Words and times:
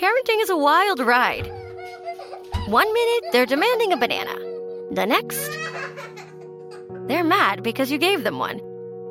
Parenting 0.00 0.40
is 0.40 0.48
a 0.48 0.56
wild 0.56 1.00
ride. 1.00 1.46
One 2.68 2.90
minute, 2.90 3.24
they're 3.32 3.44
demanding 3.44 3.92
a 3.92 3.98
banana. 3.98 4.34
The 4.92 5.04
next, 5.04 5.50
they're 7.06 7.22
mad 7.22 7.62
because 7.62 7.90
you 7.90 7.98
gave 7.98 8.24
them 8.24 8.38
one. 8.38 8.62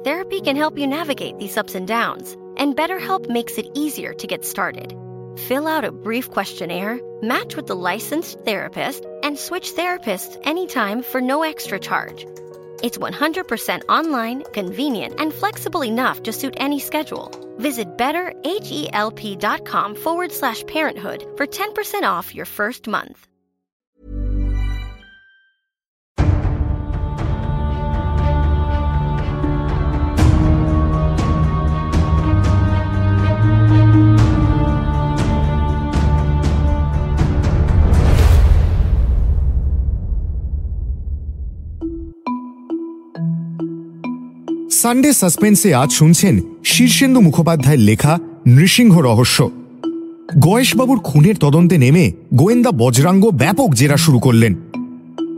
Therapy 0.04 0.41
can 0.41 0.55
help 0.55 0.79
you 0.79 0.88
navigate 0.88 1.38
these 1.38 1.57
ups 1.57 1.75
and 1.75 1.88
downs, 1.88 2.36
and 2.57 2.75
BetterHelp 2.75 3.29
makes 3.29 3.60
it 3.60 3.70
easier 3.75 4.15
to 4.15 4.25
get 4.25 4.44
started. 4.44 4.96
Fill 5.38 5.67
out 5.67 5.86
a 5.86 5.91
brief 5.91 6.31
questionnaire, 6.31 6.99
match 7.21 7.56
with 7.56 7.67
the 7.67 7.76
licensed 7.76 8.40
therapist, 8.40 9.06
and 9.21 9.37
switch 9.37 9.76
therapists 9.76 10.40
anytime 10.42 11.03
for 11.03 11.21
no 11.21 11.44
extra 11.44 11.79
charge. 11.79 12.26
It's 12.82 12.98
100% 12.98 13.84
online, 13.90 14.44
convenient, 14.54 15.20
and 15.20 15.34
flexible 15.34 15.84
enough 15.84 16.23
to 16.23 16.34
suit 16.34 16.54
any 16.58 16.80
schedule. 16.80 17.30
Visit 17.58 17.98
betterhelp.com 17.98 19.96
forward 19.96 20.32
slash 20.32 20.66
parenthood 20.66 21.26
for 21.36 21.46
10% 21.46 22.04
off 22.04 22.34
your 22.34 22.46
first 22.46 22.88
month. 22.88 23.29
Sunday 44.82 45.14
সাসপেন্সে 45.14 45.76
আজ 45.76 45.92
শুনছেন 45.92 46.40
শীর্ষেন্দু 46.66 47.22
মুখোপাধ্যায়ের 47.22 47.80
লেখা 47.80 48.20
নৃসিংহ 48.48 49.00
রহস্য। 49.00 49.50
গয়েশবাবুর 50.40 51.00
খুনের 51.00 51.36
তদন্তে 51.36 51.78
নেমে 51.78 52.12
গোয়েন্দা 52.34 52.72
বজরাঙ্গ 52.72 53.30
ব্যাপক 53.30 53.73
জেরা 53.73 53.98
শুরু 53.98 54.20
করলেন। 54.20 54.56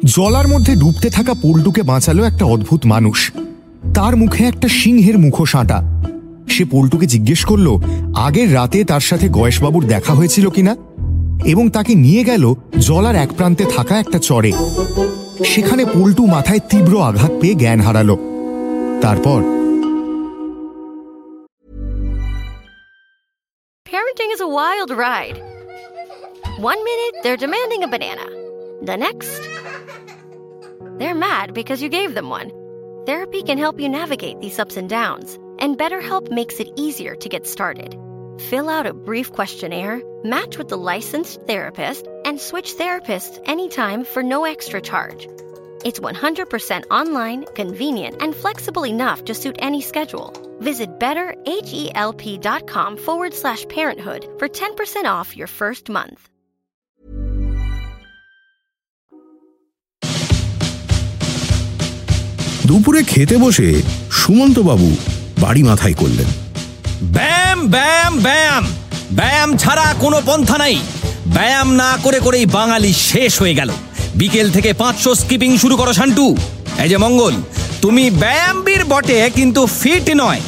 জলার 0.06 0.48
মধ্যে 0.48 0.76
ডুবতে 0.76 1.10
থাকা 1.10 1.34
পোল্টুকে 1.34 1.82
বাঁচালো 1.82 2.24
একটা 2.24 2.46
অদ্ভুত 2.46 2.86
মানুষ। 2.86 3.32
তার 3.94 4.16
মুখে 4.16 4.44
একটা 4.44 4.68
সিংহের 4.68 5.20
মুখোশ 5.20 5.56
আঁটা। 5.56 6.04
সে 6.50 6.66
পোল্টুকে 6.66 7.06
জিজ্ঞেস 7.06 7.46
করল, 7.46 7.78
আগের 8.16 8.54
রাতে 8.54 8.84
তার 8.84 9.00
সাথে 9.00 9.30
গয়েশবাবুর 9.30 9.86
দেখা 9.86 10.14
হয়েছিল 10.14 10.50
কিনা? 10.50 10.76
এবং 11.46 11.70
তাকে 11.70 11.96
নিয়ে 11.96 12.24
গেল 12.24 12.54
জলার 12.78 13.16
এক 13.16 13.30
প্রান্তে 13.34 13.66
থাকা 13.78 14.00
একটা 14.00 14.20
চরে। 14.20 14.52
সেখানে 15.46 15.86
পোল্টু 15.86 16.26
মাথায় 16.26 16.60
তীব্র 16.60 17.02
আঘাত 17.02 17.32
পেয়ে 17.42 17.56
জ্ঞান 17.56 17.82
হারালো। 17.82 18.31
তারপর 19.01 19.41
Parenting 23.93 24.31
is 24.37 24.41
a 24.41 24.55
wild 24.61 24.91
ride. 24.91 25.39
One 26.71 26.81
minute, 26.91 27.15
they're 27.23 27.45
demanding 27.47 27.83
a 27.83 27.89
banana. 27.95 28.27
The 28.83 28.97
next, 28.97 29.41
they're 30.99 31.15
mad 31.15 31.47
because 31.55 31.83
you 31.83 31.89
gave 31.89 32.15
them 32.15 32.29
one. 32.39 32.51
Therapy 33.07 33.43
can 33.43 33.59
help 33.59 33.77
you 33.79 33.89
navigate 33.89 34.41
these 34.41 34.59
ups 34.59 34.77
and 34.77 34.89
downs, 34.89 35.39
and 35.59 35.79
BetterHelp 35.79 36.31
makes 36.31 36.61
it 36.61 36.73
easier 36.77 37.15
to 37.15 37.29
get 37.29 37.47
started. 37.47 37.91
Fill 38.51 38.69
out 38.69 38.87
a 38.87 38.93
brief 38.93 39.33
questionnaire, 39.33 40.03
match 40.25 40.59
with 40.59 40.69
the 40.69 40.77
licensed 40.77 41.41
therapist, 41.47 42.09
and 42.25 42.41
switch 42.41 42.75
therapists 42.75 43.41
anytime 43.45 44.05
for 44.05 44.23
no 44.23 44.45
extra 44.45 44.81
charge. 44.81 45.29
It's 45.84 46.00
100% 46.00 46.84
online, 46.92 47.46
convenient, 47.56 48.22
and 48.22 48.36
flexible 48.36 48.86
enough 48.86 49.26
to 49.26 49.34
suit 49.34 49.58
any 49.60 49.82
schedule. 49.82 50.32
Visit 50.62 51.00
betterhelp.com 51.00 52.98
forward 52.98 53.34
slash 53.34 53.66
parenthood 53.68 54.28
for 54.38 54.48
10% 54.50 55.06
off 55.08 55.36
your 55.36 55.48
first 55.50 55.90
month. 55.90 56.22
দুপুরে 62.70 63.02
খেতে 63.04 63.36
বসে 63.38 63.69
সুমন্তবাবু 64.19 64.90
বাড়ি 65.42 65.62
মাথায় 65.69 65.96
করলেন 66.02 66.30
ব্যায়াম 67.16 67.59
ব্যায়াম 67.74 68.13
ব্যায়াম 68.25 68.63
ব্যায়াম 69.18 69.50
ছাড়া 69.58 69.86
কোনো 70.03 70.18
পন্থা 70.25 70.58
নাই 70.63 70.75
ব্যায়াম 71.36 71.69
না 71.81 71.90
করে 72.03 72.19
করেই 72.19 72.46
বাঙালি 72.58 72.92
শেষ 73.09 73.31
হয়ে 73.42 73.58
গেল 73.59 73.69
বিকেল 74.16 74.52
থেকে 74.52 74.74
পাঁচশো 74.74 75.16
স্কিপিং 75.16 75.58
শুরু 75.58 75.78
করো, 75.78 75.94
শান্টু। 75.94 76.38
এই 76.84 76.90
যে 76.90 76.98
মঙ্গল, 76.98 77.34
তুমি 77.82 78.10
ব্যায়ামবীর 78.10 78.86
বটে, 78.86 79.30
কিন্তু 79.36 79.68
ফিট 79.82 80.10
নয়। 80.16 80.42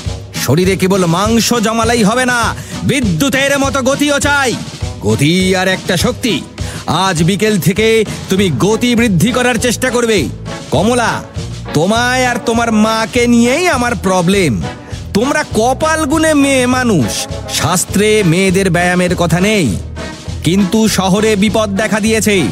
শরীরে 0.44 0.76
কেবল 0.76 1.06
মাংস 1.06 1.54
জমালাই 1.54 2.04
হবে 2.04 2.26
না, 2.26 2.56
বিদ্যুতের 2.84 3.60
মতো 3.60 3.82
গতিও 3.82 4.20
চাই। 4.20 4.54
গতি 5.02 5.56
আর 5.56 5.68
একটা 5.68 5.98
শক্তি। 5.98 6.42
আজ 6.88 7.24
বিকেল 7.24 7.60
থেকে 7.60 8.06
তুমি 8.30 8.52
গতি 8.60 8.96
বৃদ্ধি 8.96 9.32
করার 9.32 9.56
চেষ্টা 9.56 9.90
করবে। 9.90 10.30
কমলা, 10.72 11.24
তোমায় 11.74 12.26
আর 12.26 12.36
তোমার 12.46 12.72
মাকে 12.72 13.28
নিয়েই 13.28 13.68
আমার 13.68 13.96
প্রবলেম 13.96 14.62
তোমরা 15.14 15.44
কপাল 15.54 16.06
গুনে 16.06 16.34
মেয়ে 16.34 16.66
মানুষ, 16.68 17.28
শাস্ত্রে 17.54 18.24
মেয়েদের 18.24 18.70
ব্যায়ামের 18.70 19.16
কথা 19.16 19.40
নেই। 19.40 19.76
কিন্তু 20.44 20.88
শহরে 20.88 21.36
বিপদ 21.36 21.70
দেখা 21.70 22.00
দিয়েছে। 22.00 22.44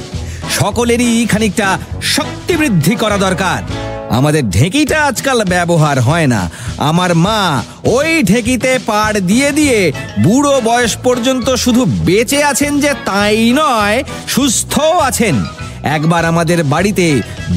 সকলেরই 0.59 1.27
খানিকটা 1.31 1.79
শক্তি 2.15 2.53
বৃদ্ধি 2.57 2.95
করা 2.95 3.17
দরকার। 3.17 3.61
আমাদের 4.09 4.49
ঢেঁকিটা 4.49 4.97
আজকাল 5.05 5.39
ব্যবহার 5.43 5.97
হয় 5.99 6.27
না। 6.27 6.41
আমার 6.77 7.15
মা 7.15 7.41
ওই 7.85 8.09
ঢেঁকিতে 8.23 8.71
পাড় 8.85 9.19
দিয়ে 9.19 9.49
দিয়ে 9.51 9.79
বুড়ো 10.23 10.61
বয়স 10.61 10.93
পর্যন্ত 11.03 11.47
শুধু 11.55 11.85
বেঁচে 11.85 12.43
আছেন 12.43 12.79
যে 12.79 12.91
তাই 13.05 13.53
নয়, 13.53 13.97
সুস্থও 14.27 14.97
আছেন। 14.99 15.35
একবার 15.95 16.23
আমাদের 16.25 16.63
বাড়িতে 16.63 17.07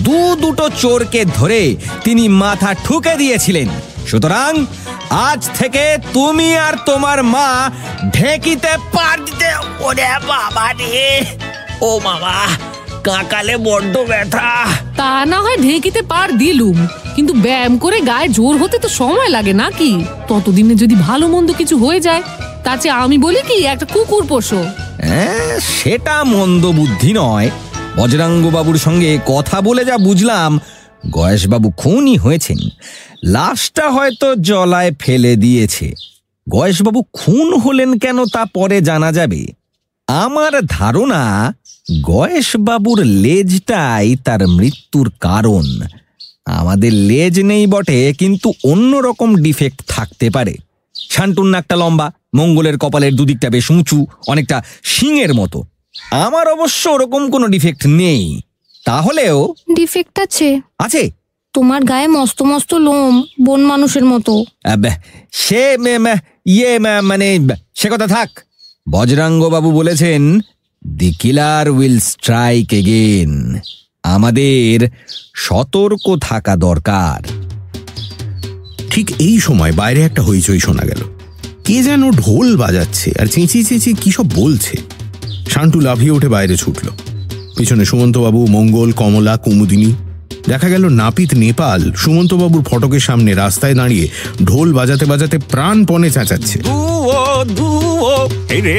দু 0.07 0.19
দুটো 0.43 0.71
চোরকে 0.83 1.25
ধরে 1.25 1.63
তিনি 2.05 2.25
মাথা 2.43 2.71
ঠুকে 2.85 3.15
দিয়েছিলেন। 3.17 3.69
সুতরাং 4.07 4.53
আজ 5.29 5.41
থেকে 5.59 5.85
তুমি 6.13 6.49
আর 6.57 6.75
তোমার 6.87 7.19
মা 7.35 7.71
ঢেকিতে 8.13 8.73
পার 8.93 9.17
দিতে 9.25 9.51
ওরে 9.81 10.11
বাবা 10.29 10.67
রে। 10.73 11.09
ও 11.83 11.91
মামা 12.05 12.37
কাকালে 13.05 13.57
বড্ড 13.57 13.99
ব্যথা। 13.99 14.51
তা 14.97 15.27
না 15.27 15.41
হয় 15.41 15.57
ঢেঁকিতে 15.57 16.03
পার 16.03 16.39
দিলুম। 16.39 16.87
কিন্তু 17.17 17.35
ব্যায়াম 17.35 17.79
করে 17.79 18.01
গায়ে 18.01 18.29
জোর 18.29 18.57
হতে 18.57 18.79
তো 18.79 18.89
সময় 18.89 19.29
লাগে 19.29 19.53
নাকি? 19.53 20.05
ততদিনে 20.29 20.75
যদি 20.75 20.95
ভালো 20.95 21.29
মন্দ 21.29 21.53
কিছু 21.53 21.79
হয়ে 21.79 22.01
যায় 22.01 22.23
তার 22.65 22.79
চেয়ে 22.79 22.95
আমি 22.95 23.19
বলি 23.19 23.41
কি 23.49 23.65
একটা 23.65 23.87
কুকুর 23.87 24.27
পোষো। 24.27 24.65
হ্যাঁ 24.99 25.61
সেটা 25.61 26.25
মন্দ 26.25 26.67
বুদ্ধি 26.67 27.13
নয়। 27.13 27.51
বজরাঙ্গ 27.97 28.51
বাবুর 28.51 28.79
সঙ্গে 28.79 29.19
কথা 29.27 29.61
বলে 29.61 29.85
যা 29.85 29.99
বুঝলাম 29.99 30.61
গয়েশবাবু 31.11 31.71
খুনই 31.71 32.17
হয়েছেন। 32.17 32.59
লাশটা 33.25 33.91
হয়তো 33.91 34.35
জলায় 34.35 34.93
ফেলে 35.01 35.37
দিয়েছে। 35.37 35.95
গয়েশবাবু 36.51 37.03
খুন 37.13 37.59
হলেন 37.59 37.99
কেন 37.99 38.25
তা 38.25 38.45
পরে 38.45 38.81
জানা 38.81 39.13
যাবে। 39.13 39.47
আমার 40.09 40.53
ধারণা 40.67 41.55
গয়েশবাবুর 42.03 43.05
লেজটাই 43.05 44.17
তার 44.17 44.49
মৃত্যুর 44.49 45.13
কারণ। 45.21 45.81
আমাদের 46.45 46.93
লেজ 46.93 47.41
নেই 47.41 47.67
বটে 47.67 48.15
কিন্তু 48.19 48.53
অন্যরকম 48.65 49.37
ডিফেক্ট 49.37 49.83
থাকতে 49.89 50.31
পারে। 50.31 50.55
শান্টুর 51.11 51.45
নাকটা 51.45 51.77
লম্বা 51.77 52.13
মঙ্গলের 52.35 52.79
কপালের 52.79 53.17
দুদিকটা 53.17 53.51
বেশ 53.51 53.71
উঁচু 53.71 54.07
অনেকটা 54.27 54.63
শিঙের 54.83 55.35
মতো। 55.35 55.63
আমার 56.11 56.49
অবশ্য 56.49 56.89
ওরকম 56.89 57.31
কোনো 57.31 57.47
ডিফেক্ট 57.47 57.87
নেই। 57.87 58.41
তাহলেও 58.85 59.55
ডিফেক্ট 59.77 60.19
আছে। 60.19 60.61
আছে? 60.79 61.11
তোমার 61.53 61.85
গায়ে 61.85 62.09
মস্ত 62.09 62.43
মস্ত 62.43 62.75
লোম 62.75 63.25
বন 63.45 63.65
মানুষের 63.65 64.05
মতো। 64.05 64.45
সে 65.33 65.77
মে- 65.81 65.99
মে- 65.99 66.19
ইয়ে 66.47 66.79
মে- 66.79 67.03
মানে 67.03 67.39
সে 67.75 67.89
কথা 67.89 68.07
থাক। 68.07 68.31
বজরাঙ্গ 68.91 69.49
বাবু 69.49 69.71
বলেছেন 69.71 70.41
the 70.87 71.13
killer 71.13 71.71
will 71.71 71.99
strike 71.99 72.73
again 72.73 73.59
আমাদের 74.03 74.89
সতর্ক 75.35 76.17
থাকা 76.21 76.57
দরকার। 76.57 77.29
ঠিক 78.91 79.11
এই 79.19 79.41
সময় 79.41 79.73
বাইরে 79.73 80.03
একটা 80.03 80.23
হইচই 80.23 80.59
শোনা 80.59 80.87
গেল। 80.87 81.03
কে 81.65 81.83
যেন 81.83 82.11
ঢোল 82.11 82.57
বাজাচ্ছে 82.57 83.13
আর 83.21 83.27
চেঁচিয়ে 83.27 83.65
চেঁচিয়ে 83.65 83.97
কি 84.01 84.11
সব 84.11 84.35
বলছে। 84.35 84.79
শান্টু 85.51 85.81
লাফিয়ে 85.81 86.11
উঠে 86.11 86.29
বাইরে 86.29 86.57
ছুটল। 86.57 86.89
পিছনে 87.57 87.85
সুমন্তবাবু 87.85 88.47
মঙ্গল 88.47 88.93
কমলা 88.93 89.37
কুমুদিনী। 89.37 89.95
দেখা 90.49 90.69
গেল 90.69 90.89
নাপিত 90.89 91.35
নেপাল 91.35 91.93
সুমন্তবাবুর 91.93 92.63
ফটকের 92.63 93.01
সামনে 93.01 93.35
রাস্তায় 93.35 93.75
দাঁড়িয়ে 93.75 94.09
ঢোল 94.45 94.75
বাজাতে 94.75 95.05
বাজাতে 95.05 95.39
প্রাণপণে 95.39 96.11
চেঁচাচ্ছে। 96.11 96.63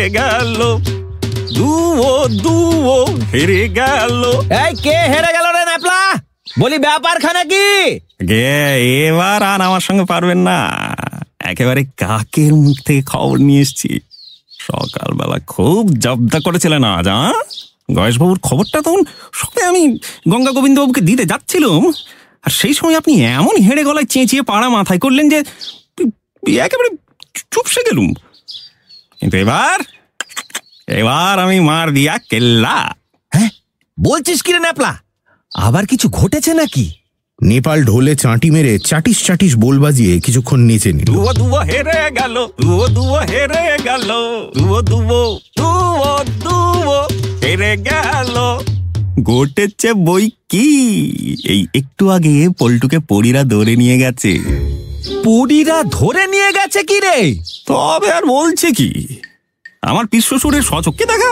গেল। 0.09 0.79
দুও 1.57 2.13
দুও 2.43 2.97
হেরে 3.31 3.63
গেল। 3.79 4.21
এই 4.63 4.71
কে 4.85 4.97
হেরে 5.11 5.31
গেল 5.35 5.45
রে 5.55 5.63
ন্যাপলা 5.69 6.01
বলি 6.61 6.77
ব্যাপারখানা 6.85 7.41
কি? 7.51 7.67
গে 8.29 8.55
এবার 9.07 9.39
আর 9.51 9.59
আমার 9.67 9.83
সঙ্গে 9.87 10.05
পারবেন 10.11 10.39
না। 10.49 10.59
একেবারে 11.51 11.81
কাকের 12.01 12.51
মুখ 12.63 12.77
থেকে 12.87 13.01
খবর 13.11 13.35
নিয়ে 13.47 13.63
এসছি। 13.65 13.91
সকালবেলা 14.67 15.37
খুব 15.53 15.83
জব্দা 16.05 16.39
করেছিলেন 16.45 16.83
আজ 16.97 17.07
হ্যাঁ 17.15 17.39
গয়েশবাবুর 17.97 18.39
খবরটা 18.47 18.77
তখন 18.85 19.01
সকালে 19.39 19.63
আমি 19.71 19.81
গঙ্গা 20.31 20.51
গোবিন্দবাবুকে 20.57 21.01
দিতে 21.09 21.23
যাচ্ছিলাম। 21.31 21.81
আর 22.45 22.51
সেই 22.59 22.73
সময় 22.77 22.95
আপনি 23.01 23.13
এমন 23.37 23.55
হেড়ে 23.65 23.83
গলায় 23.87 24.07
চেঁচিয়ে 24.13 24.43
পাড়া 24.49 24.67
মাথায় 24.77 24.99
করলেন 25.03 25.25
যে 25.33 25.39
একেবারে 26.65 26.89
চুপসে 27.53 27.81
গেলুম। 27.87 28.09
কিন্তু 29.19 29.35
এবার 29.43 29.77
এবার 30.87 31.39
আমি 31.39 31.59
মার 31.59 31.91
দিয়া 31.91 32.17
কেল্লা। 32.17 32.93
হ্যাঁ 33.31 33.49
বলছিস 33.99 34.41
কিরে 34.41 34.59
ন্যাপলা? 34.59 34.97
আবার 35.51 35.85
কিছু 35.85 36.09
ঘটেছে 36.09 36.53
নাকি? 36.53 36.91
নেপাল 37.41 37.83
ঢোলে 37.83 38.15
চাঁটি 38.15 38.51
মেরে 38.51 38.79
চাটিস 38.79 39.23
চাটিস 39.23 39.55
বোল 39.55 39.79
বাজিয়ে 39.79 40.19
কিছুক্ষণ 40.19 40.59
নেচে 40.59 40.93
নিল। 40.93 41.05
দুয়ো 41.05 41.33
দুয়ো 41.33 41.61
হেরে 41.61 42.11
গেল 42.11 42.47
দুয়ো 42.61 42.87
দুয়ো 42.87 43.19
হেরে 43.19 43.77
গেল 43.83 44.09
দুয়ো 44.57 44.81
দুয়ো 44.81 45.39
দুয়ো 45.57 46.23
দুয়ো 46.43 47.07
হেরে 47.43 47.77
গেল। 47.77 48.35
ঘটেছে 49.23 49.93
বই 49.93 50.31
কি? 50.49 50.67
এই 51.45 51.67
একটু 51.73 52.09
আগে 52.09 52.49
পল্টুকে 52.59 52.99
পরীরা 52.99 53.43
ধরে 53.43 53.75
নিয়ে 53.75 53.97
গেছে। 53.97 54.39
পুরীরা 55.23 55.83
ধরে 55.83 56.27
নিয়ে 56.27 56.51
গেছে 56.51 56.83
কি 56.83 56.99
রে? 56.99 57.35
তবে 57.65 58.11
আর 58.11 58.25
বলছে 58.25 58.71
কি? 58.71 59.07
আমার 59.85 60.05
পিস 60.05 60.25
শ্বশুরের 60.25 60.61
সচক্ষে 60.61 61.05
দেখা? 61.05 61.31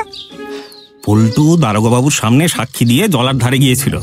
পল্টু 1.06 1.58
দারোগাবাবুর 1.58 2.12
সামনে 2.12 2.48
সাক্ষী 2.48 2.86
দিয়ে 2.86 3.08
জলার 3.08 3.38
ধারে 3.38 3.58
গিয়েছিল। 3.58 4.00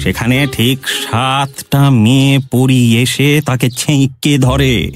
সেখানে 0.00 0.46
ঠিক 0.52 0.78
সাতটা 0.88 1.90
মেয়ে 1.90 2.38
পরি 2.50 2.96
এসে 2.96 3.40
তাকে 3.46 3.70
ছেঁকে 3.70 4.38
ধরে। 4.38 4.92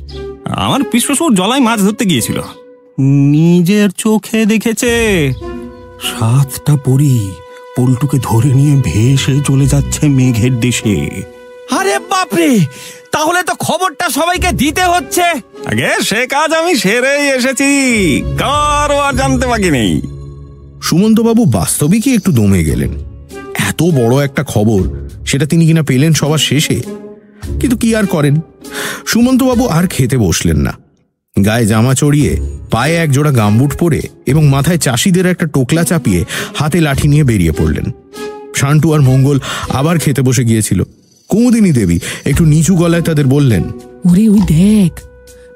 আমার 0.47 0.81
পিস 0.83 1.07
শ্বশুর 1.07 1.35
জলায় 1.35 1.61
মাছ 1.61 1.81
ধরতে 1.81 2.05
গিয়েছিল। 2.05 2.41
নিজের 3.31 3.91
চোখে 3.91 4.47
দেখেছে 4.47 4.93
সাতটা 6.03 6.77
পরি 6.77 7.31
পল্টুকে 7.77 8.19
ধরে 8.23 8.55
নিয়ে 8.55 8.83
ভেসে 8.85 9.41
চলে 9.41 9.67
যাচ্ছে 9.67 10.09
মেঘের 10.09 10.61
দেশে। 10.61 11.23
আরে 11.71 11.99
বাপরে 11.99 12.61
তাহলে 13.13 13.43
তো 13.43 13.55
খবরটা 13.55 14.09
সবাইকে 14.09 14.53
দিতে 14.53 14.85
হচ্ছে। 14.85 15.23
আগে 15.67 16.03
সে 16.03 16.27
কাজ 16.27 16.53
আমি 16.53 16.77
সেরেই 16.77 17.29
এসেছি 17.29 17.69
কারও 18.39 18.99
আর 18.99 19.13
জানতে 19.13 19.47
বাকি 19.47 19.71
নেই। 19.71 20.01
সুমন্তবাবু 20.83 21.45
বাস্তবিকই 21.45 22.15
একটু 22.15 22.33
দমে 22.33 22.65
গেলেন। 22.65 22.91
এত 23.55 23.83
বড় 23.83 24.25
একটা 24.25 24.45
খবর 24.45 25.09
সেটা 25.27 25.47
তিনি 25.47 25.67
কিনা 25.67 25.83
পেলেন 25.83 26.13
সবার 26.13 26.39
শেষে। 26.39 26.83
কিন্তু 27.61 27.77
কি 27.77 27.97
আর 27.97 28.07
করেন? 28.07 28.41
সুমন্তবাবু 29.07 29.67
আর 29.67 29.87
খেতে 29.87 30.17
বসলেন 30.17 30.57
না। 30.57 30.75
গায়ে 31.45 31.67
জামা 31.67 31.95
চড়িয়ে 31.95 32.51
পায়ে 32.71 32.97
এক 32.97 33.13
জোড়া 33.13 33.31
গাম্বুট 33.31 33.79
পরে 33.79 34.03
এবং 34.27 34.49
মাথায় 34.49 34.79
চাষিদের 34.79 35.27
একটা 35.27 35.47
টোকলা 35.47 35.85
চাপিয়ে 35.85 36.25
হাতে 36.55 36.81
লাঠি 36.81 37.09
নিয়ে 37.09 37.25
বেরিয়ে 37.25 37.53
পড়লেন। 37.53 37.85
শান্টু 38.57 38.93
আর 38.93 39.01
মঙ্গল 39.01 39.41
আবার 39.69 39.99
খেতে 39.99 40.23
বসে 40.23 40.45
গিয়েছিল। 40.45 40.83
কুমুদিনী 41.35 41.73
দেবী 41.73 41.97
একটু 42.25 42.45
নিচু 42.45 42.77
গলায় 42.77 43.03
তাদের 43.03 43.27
বললেন 43.27 43.65
ওরে 44.11 44.29
ওই 44.29 44.41
দেখ 44.59 44.93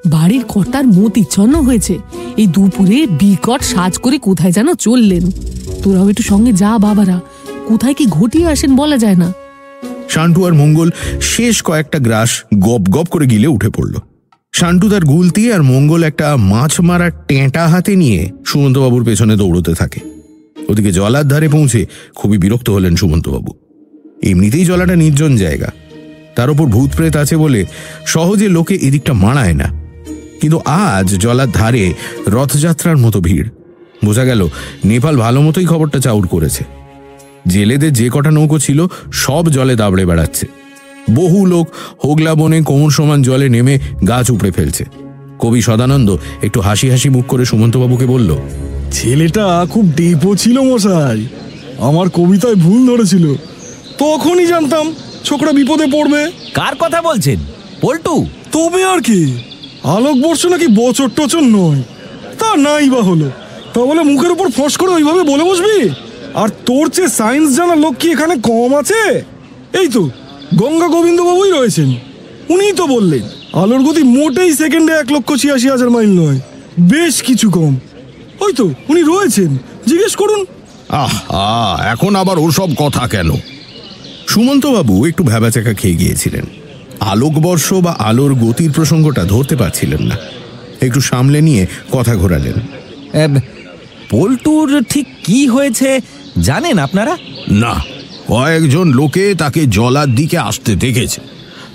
বাড়ির 0.05 0.43
কর্তার 0.47 0.85
মতিচ্ছন্ন 0.87 1.55
হয়েছে। 1.61 1.95
এই 2.37 2.47
দুপুরে 2.47 3.07
বিকট 3.07 3.61
সাজ 3.63 3.93
করে 3.97 4.17
কোথায় 4.17 4.51
যেন 4.51 4.67
চললেন। 4.85 5.23
তোরাও 5.83 6.09
একটু 6.09 6.23
সঙ্গে 6.23 6.51
যা 6.53 6.77
বাবারা 6.77 7.19
কোথায় 7.67 7.93
কি 7.93 8.05
ঘটিয়ে 8.05 8.47
আসেন 8.47 8.75
বলা 8.75 8.97
যায় 8.97 9.15
না। 9.15 9.33
শান্টু 10.09 10.45
আর 10.45 10.53
মঙ্গল 10.53 10.89
শেষ 11.21 11.55
কয়েকটা 11.61 11.99
গ্রাস 11.99 12.31
গপ 12.59 12.83
গপ 12.89 13.07
করে 13.09 13.25
গিলে 13.25 13.47
উঠে 13.47 13.69
পড়ল। 13.69 13.95
শান্টু 14.53 14.89
তার 14.89 15.03
গুলতি 15.05 15.51
আর 15.51 15.61
মঙ্গল 15.63 16.03
একটা 16.03 16.37
মাছ 16.37 16.73
মারার 16.81 17.11
টেঁটা 17.27 17.67
হাতে 17.67 17.95
নিয়ে 17.95 18.29
সুমন্তবাবুর 18.45 19.03
পেছনে 19.03 19.35
দৌড়তে 19.35 19.73
থাকে। 19.73 19.99
ওদিকে 20.69 20.91
জলার 20.91 21.27
ধারে 21.27 21.47
পৌঁছে 21.49 21.85
খুবই 22.15 22.37
বিরক্ত 22.37 22.69
হলেন 22.69 22.95
সুমন্তবাবু। 22.95 23.51
এমনিতেই 24.23 24.65
জলাটা 24.65 24.95
নির্জন 24.95 25.35
জায়গা। 25.35 25.69
তার 26.35 26.49
উপর 26.49 26.65
ভূত 26.65 26.89
প্রেত 26.95 27.15
আছে 27.17 27.37
বলে 27.37 27.65
সহজে 28.05 28.47
লোকে 28.47 28.75
এদিকটা 28.75 29.13
মাড়ায় 29.13 29.53
না। 29.53 29.67
কিন্তু 30.41 30.59
আজ 30.65 31.07
জলার 31.17 31.51
ধারে 31.51 31.93
রথযাত্রার 32.27 32.97
মতো 32.97 33.19
ভিড়। 33.21 33.47
বোঝা 34.05 34.23
গেল 34.25 34.47
নেপাল 34.85 35.17
ভালো 35.17 35.41
মতোই 35.41 35.65
খবরটা 35.65 35.99
চাউর 35.99 36.27
করেছে। 36.27 36.63
জেলেদের 37.47 37.93
যে 37.93 38.09
কটা 38.13 38.31
নৌকো 38.31 38.59
ছিল 38.59 38.87
সব 39.11 39.49
জলে 39.49 39.75
দাবড়ে 39.75 40.05
বেড়াচ্ছে। 40.05 40.45
বহু 41.15 41.45
লোক 41.45 41.67
হোগলা 42.03 42.35
বনে 42.35 42.61
কোমর 42.61 42.89
সমান 42.89 43.21
জলে 43.21 43.49
নেমে 43.49 43.79
গাছ 44.07 44.29
উপড়ে 44.29 44.51
ফেলছে। 44.51 44.85
কবি 45.39 45.61
সদানন্দ 45.61 46.17
একটু 46.41 46.61
হাসি 46.61 46.89
হাসি 46.89 47.09
মুখ 47.09 47.25
করে 47.25 47.45
সুমন্তবাবুকে 47.45 48.05
বলল, 48.05 48.37
ছেলেটা 48.91 49.65
খুব 49.69 49.85
ডেপো 49.95 50.35
ছিল 50.35 50.59
মশাই। 50.59 51.25
আমার 51.79 52.09
কবিতায় 52.09 52.55
ভুল 52.55 52.87
ধরেছিল। 52.87 53.25
তখনই 54.01 54.47
জানতাম 54.53 54.85
ছোকরা 55.27 55.51
বিপদে 55.59 55.87
পড়বে। 55.95 56.21
কার 56.57 56.73
কথা 56.83 56.99
বলছেন? 57.07 57.39
পল্টু। 57.81 58.15
তবে 58.55 58.81
আর 58.93 58.99
কি 59.07 59.19
আলোকবর্ষ 59.95 60.41
নাকি 60.53 60.67
বছর 60.81 61.07
টচর 61.17 61.43
নয় 61.57 61.81
তা 62.39 62.49
নাই 62.67 62.85
বা 62.93 63.01
হলো। 63.09 63.27
তা 63.73 63.79
বলে 63.89 64.01
মুখের 64.11 64.31
উপর 64.35 64.47
ফস 64.57 64.73
করে 64.77 64.91
ওইভাবে 64.93 65.21
বলে 65.31 65.43
বসবি? 65.49 65.77
আর 66.41 66.49
তোর 66.67 66.85
চেয়ে 66.95 67.15
সায়েন্স 67.19 67.49
জানা 67.57 67.75
লোক 67.83 67.93
কি 67.99 68.07
এখানে 68.15 68.35
কম 68.49 68.71
আছে? 68.81 69.01
এই 69.79 69.87
তো 69.95 70.01
গঙ্গা 70.61 70.87
গোবিন্দ 70.95 71.19
বাবুই 71.27 71.51
রয়েছেন। 71.57 71.89
উনিই 72.53 72.73
তো 72.79 72.85
বললেন 72.95 73.23
আলোর 73.61 73.81
গতি 73.87 74.03
মোটেই 74.17 74.51
সেকেন্ডে 74.61 74.93
এক 75.01 75.07
লক্ষ 75.15 75.29
ছিয়াশি 75.41 75.67
হাজার 75.73 75.89
মাইল 75.95 76.11
নয় 76.21 76.39
বেশ 76.93 77.15
কিছু 77.27 77.47
কম। 77.57 77.73
ওই 78.43 78.51
তো 78.59 78.65
উনি 78.91 79.01
রয়েছেন 79.11 79.49
জিজ্ঞেস 79.89 80.13
করুন। 80.21 80.41
আহা 81.03 81.47
এখন 81.93 82.11
আবার 82.21 82.37
ওসব 82.47 82.69
কথা 82.83 83.03
কেন? 83.13 83.29
সুমন্তবাবু 84.29 85.05
একটু 85.05 85.23
ভ্যাবাচাকা 85.23 85.73
খেয়ে 85.73 85.95
গিয়েছিলেন। 85.95 86.45
আলোকবর্ষ 86.99 87.73
বা 87.73 87.95
আলোর 87.99 88.33
গতির 88.33 88.71
প্রসঙ্গটা 88.71 89.23
ধরতে 89.23 89.55
পারছিলেন 89.55 90.01
না। 90.01 90.15
একটু 90.81 91.01
সামলে 91.01 91.41
নিয়ে 91.41 91.67
কথা 91.91 92.15
ঘোরালেন। 92.15 92.57
পল্টুর 94.09 94.83
ঠিক 94.83 95.07
কি 95.23 95.47
হয়েছে 95.47 95.99
জানেন 96.41 96.79
আপনারা? 96.79 97.17
না 97.49 97.83
কয়েকজন 98.27 98.87
লোকে 98.87 99.35
তাকে 99.37 99.65
জলার 99.65 100.15
দিকে 100.15 100.37
আসতে 100.37 100.75
দেখেছে। 100.75 101.21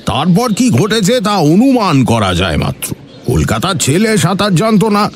তারপর 0.07 0.55
কি 0.55 0.71
ঘটেছে 0.71 1.21
তা 1.21 1.35
অনুমান 1.37 2.05
করা 2.05 2.35
যায় 2.35 2.57
মাত্র। 2.57 2.95
কলকাতার 3.27 3.75
ছেলে 3.75 4.17
সাঁতার 4.17 4.55
জানতো 4.55 4.91
না 4.91 5.11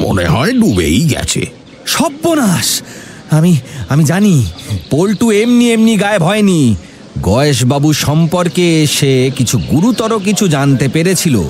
মনে 0.00 0.26
হয় 0.26 0.52
ডুবেই 0.52 1.00
গেছে। 1.08 1.46
সর্বনাশ 1.86 2.82
আমি 3.30 3.56
আমি 3.88 4.04
জানি। 4.04 4.46
পল্টু 4.90 5.30
এমনি 5.30 5.72
এমনি 5.72 5.96
গায়েব 5.96 6.22
হয়নি। 6.22 6.76
গয়েশবাবু 7.22 7.92
সম্পর্কে 7.92 8.86
সে 8.86 9.30
কিছু 9.36 9.58
গুরুতর 9.58 10.18
কিছু 10.18 10.48
জানতে 10.48 10.88
পেরেছিল। 10.88 11.42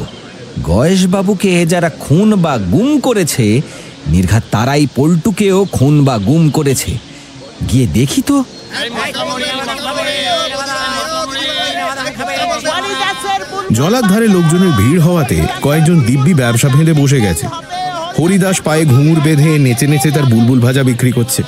গয়েশবাবুকে 0.62 1.66
যারা 1.66 1.90
খুন 2.00 2.36
বা 2.36 2.58
গুম 2.58 3.00
করেছে, 3.00 3.60
নির্ঘাত 4.06 4.42
তারাই 4.50 4.86
পল্টুকেও 4.96 5.66
খুন 5.72 6.04
বা 6.04 6.18
গুম 6.18 6.50
করেছে। 6.50 6.98
গিয়ে 7.68 7.86
দেখি 7.86 8.22
তো। 8.22 8.44
জলার 13.72 14.02
ধারে 14.02 14.28
লোকজনের 14.28 14.70
ভিড় 14.70 15.00
হওয়াতে 15.00 15.42
কয়েকজন 15.62 16.00
দিব্যি 16.00 16.34
ব্যবসা 16.34 16.68
ফেলে 16.68 16.92
বসে 16.92 17.20
গেছে। 17.20 17.46
হরিদাস 18.18 18.60
পায়ে 18.60 18.84
ঘুঙুর 18.84 19.20
বেঁধে 19.20 19.58
নেচে 19.58 19.86
নেচে 19.86 20.10
তার 20.10 20.24
বুলবুল 20.24 20.60
ভাজা 20.60 20.82
বিক্রি 20.82 21.12
করছে। 21.12 21.42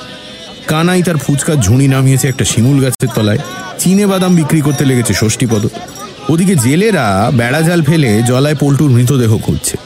কানাই 0.67 1.01
তার 1.07 1.17
ফুচকার 1.17 1.57
ঝুড়ি 1.65 1.87
নামিয়েছে 1.87 2.27
একটা 2.27 2.45
শিমুল 2.45 2.77
গাছের 2.83 3.11
তলায়। 3.15 3.41
চিনে 3.79 4.05
বাদাম 4.07 4.35
বিক্রি 4.35 4.61
করতে 4.61 4.85
লেগেছে 4.85 5.13
ষষ্ঠীপদ। 5.13 5.63
ওদিকে 6.29 6.55
জেলেরা 6.55 7.31
বেড়া 7.39 7.61
জাল 7.61 7.81
ফেলে 7.83 8.23
জলায় 8.29 8.55
পল্টুর 8.55 8.91
মৃতদেহ 8.91 9.37
খুঁজছে। 9.37 9.77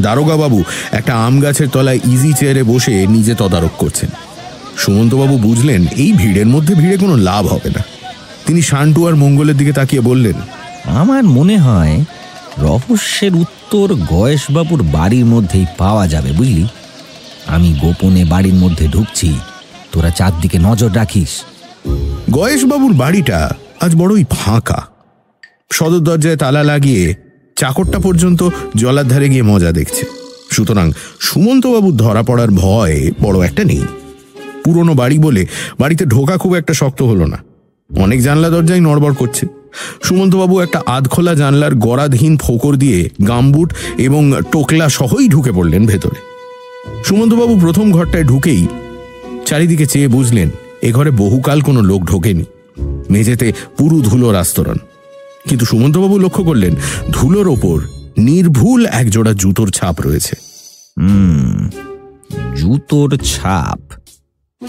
দারোগা 0.00 0.36
বাবু 0.36 0.64
একটা 0.92 1.12
আম 1.26 1.34
গাছের 1.40 1.68
তলায় 1.68 2.00
ইজি 2.12 2.32
চেয়ারে 2.32 2.62
বসে 2.62 3.06
নিজে 3.06 3.34
তদারক 3.34 3.74
করছেন। 3.78 4.10
সুমন্তবাবু 4.76 5.38
বুঝলেন, 5.38 5.86
এই 5.96 6.12
ভিড়ের 6.12 6.46
মধ্যে 6.46 6.74
ভিড়ে 6.74 6.96
কোনো 6.96 7.16
লাভ 7.16 7.46
হবে 7.46 7.70
না। 7.70 7.82
তিনি 8.46 8.62
শান্টু 8.62 9.08
আর 9.08 9.14
মঙ্গলের 9.14 9.56
দিকে 9.56 9.72
তাকিয়ে 9.72 10.00
বললেন, 10.00 10.36
আমার 11.00 11.24
মনে 11.24 11.58
হয় 11.58 12.04
রহস্যের 12.58 13.34
উত্তর 13.34 13.94
গয়েশবাবুর 13.94 14.82
বাড়ির 14.82 15.26
মধ্যেই 15.26 15.66
পাওয়া 15.78 16.08
যাবে, 16.08 16.32
বুঝলি? 16.32 16.64
আমি 17.46 17.68
গোপনে 17.80 18.24
বাড়ির 18.24 18.54
মধ্যে 18.54 18.88
ঢুকছি 18.88 19.30
তোরা 19.92 20.10
চারদিকে 20.10 20.58
নজর 20.58 20.90
রাখিস। 20.96 21.42
গয়েশবাবুর 22.30 22.92
বাড়িটা 22.92 23.54
আজ 23.80 23.96
বড়ই 23.96 24.24
ফাঁকা। 24.30 24.82
সদর 25.72 25.98
দরজায় 25.98 26.36
তালা 26.36 26.62
লাগিয়ে 26.62 27.14
চাকরটা 27.56 27.98
পর্যন্ত 27.98 28.48
জলার 28.76 29.08
ধারে 29.08 29.28
গিয়ে 29.28 29.42
মজা 29.42 29.72
দেখছে। 29.72 30.06
সুতরাং 30.50 30.92
সুমন্তবাবুর 31.20 31.96
ধরা 31.96 32.22
পড়ার 32.22 32.50
ভয় 32.50 33.10
বড় 33.22 33.46
একটা 33.46 33.64
নেই। 33.64 33.82
পুরনো 34.64 34.94
বাড়ি 34.94 35.18
বলে 35.18 35.46
বাড়িতে 35.80 36.04
ঢোকা 36.04 36.36
খুব 36.36 36.54
একটা 36.54 36.74
শক্ত 36.74 37.02
হলো 37.02 37.26
না। 37.26 37.38
অনেক 38.02 38.22
জানলা 38.22 38.50
দরজাই 38.50 38.80
নড়বড় 38.80 39.14
করছে। 39.14 39.46
সুমন্তবাবু 40.02 40.60
একটা 40.60 40.82
আধখোলা 40.86 41.34
জানলার 41.34 41.74
গড়াধীন 41.74 42.36
ফোকর 42.36 42.76
দিয়ে 42.76 43.10
গামবুট 43.28 43.74
এবং 43.98 44.32
টোকলা 44.52 44.88
সহই 44.88 45.28
ঢুকে 45.28 45.52
পড়লেন 45.52 45.86
ভেতরে। 45.86 46.18
সুমন্তবাবু 47.04 47.60
প্রথম 47.60 47.92
ঘরটায় 47.92 48.24
ঢুকেই 48.24 48.66
চারিদিকে 49.52 49.86
চেয়ে 49.86 50.08
বুঝলেন 50.08 50.50
এ 50.82 50.92
ঘরে 50.92 51.10
বহুকাল 51.10 51.60
কোনো 51.60 51.80
লোক 51.80 52.04
ঢোকেনি। 52.04 52.44
মেঝেতে 53.10 53.52
পুরু 53.78 54.02
ধুলোর 54.02 54.34
আস্তরণ। 54.34 54.76
কিন্তু 55.48 55.66
সুমন্তবাবু 55.66 56.18
লক্ষ্য 56.18 56.44
করলেন 56.44 56.74
ধুলোর 57.12 57.48
ওপর 57.48 57.82
নির্ভুল 58.18 58.86
একজোড়া 58.86 59.32
জুতোর 59.32 59.70
ছাপ 59.70 60.00
রয়েছে। 60.00 60.36
জুতোর 62.56 63.16
ছাপ। 63.16 63.78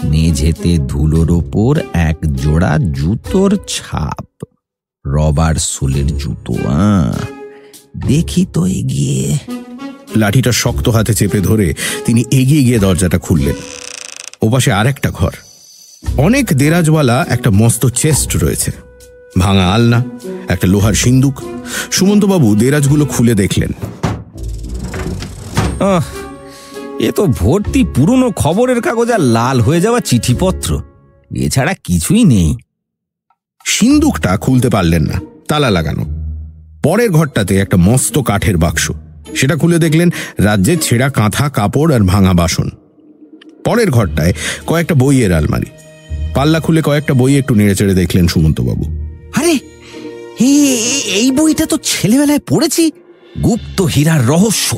মেঝেতে 0.04 0.78
ধুলোর 0.78 1.30
ওপর 1.30 1.80
এক 1.92 2.16
জোড়া 2.32 2.78
জুতোর 2.92 3.58
ছাপ। 3.68 4.44
রবার 5.06 5.54
সোলের 5.54 6.18
জুতো। 6.18 6.54
দেখি 8.06 8.46
তো 8.52 8.66
এগিয়ে। 8.66 9.38
লাঠিটা 10.16 10.52
শক্ত 10.52 10.88
হাতে 10.88 11.14
চেপে 11.14 11.40
ধরে 11.40 11.74
তিনি 12.04 12.24
এগিয়ে 12.30 12.64
গিয়ে 12.64 12.78
দরজাটা 12.78 13.18
খুললেন। 13.18 13.54
ওপাশে 14.44 14.72
আর 14.72 14.86
একটা 14.86 15.10
ঘর। 15.10 15.30
অনেক 16.16 16.46
দেরাজওয়ালা 16.46 17.26
একটা 17.28 17.50
মস্ত 17.50 17.86
চেস্ট 17.86 18.36
রয়েছে। 18.36 18.70
ভাঙা 19.38 19.72
আলনা 19.72 20.04
একটা 20.48 20.66
লোহার 20.66 20.94
সিন্দুক। 20.94 21.40
সুমন্তবাবু 21.90 22.56
দেরাজগুলো 22.56 23.06
খুলে 23.06 23.34
দেখলেন। 23.34 23.70
আহ, 25.80 26.02
এ 27.00 27.12
তো 27.12 27.26
ভর্তি 27.26 27.84
পুরনো 27.84 28.30
খবরের 28.30 28.80
কাগজ 28.80 29.10
আর 29.10 29.20
লাল 29.20 29.60
হয়ে 29.60 29.80
যাওয়া 29.80 30.00
চিঠিপত্র। 30.00 30.82
এছাড়া 31.34 31.74
কিছুই 31.84 32.24
নেই। 32.24 32.56
সিন্দুকটা 33.66 34.36
খুলতে 34.36 34.70
পারলেন 34.70 35.02
না 35.02 35.20
তালা 35.48 35.70
লাগানো। 35.70 36.04
পরের 36.82 37.10
ঘরটাতে 37.10 37.58
একটা 37.58 37.76
মস্ত 37.76 38.18
কাঠের 38.18 38.56
বাক্স। 38.56 38.90
সেটা 39.36 39.56
খুলে 39.56 39.78
দেখলেন 39.78 40.10
রাজ্যের 40.38 40.78
ছেঁড়া 40.78 41.08
কাঁথা 41.08 41.48
কাপড় 41.48 41.94
আর 41.94 42.00
ভাঙা 42.00 42.32
বাসন। 42.32 42.70
পরের 43.64 43.90
ঘরটায় 43.90 44.32
কয়েকটা 44.66 44.94
বইয়ের 44.94 45.32
আলমারি। 45.32 45.70
পাল্লা 46.34 46.58
খুলে 46.60 46.82
কয়েকটা 46.82 47.14
বই 47.14 47.32
একটু 47.38 47.52
নেড়েচেড়ে 47.54 47.94
দেখলেন 47.94 48.24
সুমন্তবাবু। 48.28 48.84
আরে 49.34 49.54
এই 51.20 51.28
বইটা 51.30 51.64
তো 51.66 51.76
ছেলেবেলায় 51.82 52.42
পড়েছি। 52.48 52.84
গুপ্ত 53.44 53.78
হীরার 53.82 54.22
রহস্য। 54.26 54.70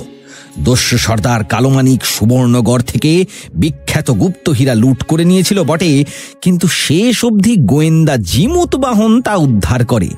দস্যু 0.58 0.96
সর্দার 0.98 1.40
কালোমানিক 1.44 2.00
সুবর্ণগড় 2.04 2.82
থেকে 2.82 3.12
বিখ্যাত 3.54 4.10
গুপ্ত 4.10 4.46
হীরা 4.48 4.74
লুট 4.74 5.00
করে 5.02 5.24
নিয়েছিল 5.24 5.58
বটে, 5.64 5.92
কিন্তু 6.42 6.66
শেষ 6.84 7.24
অবধি 7.24 7.54
গোয়েন্দা 7.56 8.14
জিমুত 8.30 8.72
বাহন 8.76 9.12
তা 9.22 9.34
উদ্ধার 9.46 9.82
করে। 9.86 10.08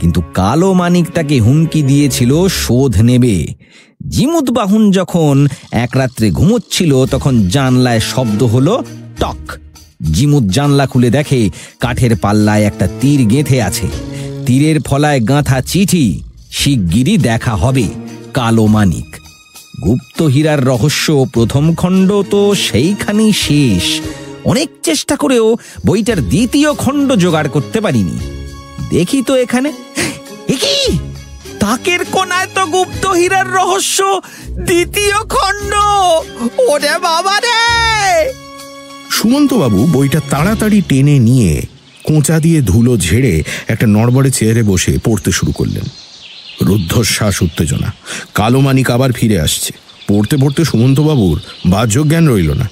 কিন্তু 0.00 0.20
কালো 0.34 0.70
মানিক 0.72 1.06
তাকে 1.14 1.36
হুমকি 1.40 1.80
দিয়েছিল, 1.82 2.32
শোধ 2.62 2.94
নেবে। 3.00 3.36
জিমুত 4.06 4.50
বাহন 4.50 4.90
যখন 4.90 5.46
এক 5.72 5.90
রাত্রে 5.94 6.30
ঘুমোচ্ছিল, 6.30 7.06
তখন 7.06 7.48
জানলায় 7.48 8.00
শব্দ 8.00 8.42
হলো, 8.42 8.84
টক। 9.20 9.52
জিমুত 10.12 10.42
জানলা 10.42 10.86
খুলে 10.86 11.10
দেখে 11.10 11.50
কাঠের 11.80 12.16
পাল্লায় 12.16 12.62
একটা 12.62 12.88
তীর 13.00 13.26
গেঁথে 13.26 13.62
আছে। 13.62 13.86
তীরের 14.46 14.80
ফলায় 14.80 15.20
গাঁথা 15.20 15.60
চিঠি, 15.60 16.22
শিগগিরই 16.50 17.16
দেখা 17.16 17.56
হবে, 17.56 17.84
কালো 18.34 18.66
মানিক। 18.66 19.16
গুপ্ত 19.84 20.22
হীরার 20.22 20.66
রহস্য 20.66 21.26
প্রথম 21.32 21.74
খণ্ড 21.74 22.22
তো 22.30 22.54
সেইখানেই 22.54 23.32
শেষ। 23.32 24.00
অনেক 24.44 24.68
চেষ্টা 24.82 25.16
করেও 25.16 25.56
বইটার 25.86 26.20
দ্বিতীয় 26.20 26.74
খণ্ড 26.74 27.12
জোগাড় 27.12 27.48
করতে 27.48 27.80
পারিনি। 27.80 28.18
দেখি 28.90 29.22
তো 29.22 29.36
এখানে। 29.36 29.72
কি? 30.48 30.98
তাকের 31.60 32.04
কোনায় 32.04 32.46
তো 32.54 32.66
গুপ্ত 32.66 33.06
হীরার 33.06 33.50
রহস্য 33.52 34.20
দ্বিতীয় 34.50 35.16
খণ্ড। 35.16 35.74
ওরে 36.60 36.98
বাবা 36.98 37.40
রে! 37.40 38.32
সুমন্তবাবু 39.10 39.86
বইটা 39.86 40.20
তাড়াতাড়ি 40.30 40.82
টেনে 40.88 41.18
নিয়ে 41.18 41.62
কোঁচা 42.04 42.40
দিয়ে 42.40 42.60
ধুলো 42.60 42.96
ঝেড়ে 42.96 43.42
একটা 43.68 43.86
নড়বড়ে 43.86 44.30
চেয়ারে 44.30 44.62
বসে 44.62 44.98
পড়তে 45.04 45.32
শুরু 45.32 45.52
করলেন। 45.52 45.84
রুদ্ধশ্বাস 46.62 47.42
উত্তেজনা। 47.42 47.92
কালো 48.34 48.60
মানিক 48.60 48.90
আবার 48.90 49.12
ফিরে 49.12 49.40
আসছে। 49.40 49.72
পড়তে 50.08 50.36
পড়তে 50.36 50.64
সুমন্তবাবুর 50.64 51.40
বাহ্যজ্ঞান 51.66 52.28
রইল 52.28 52.52
না। 52.52 52.68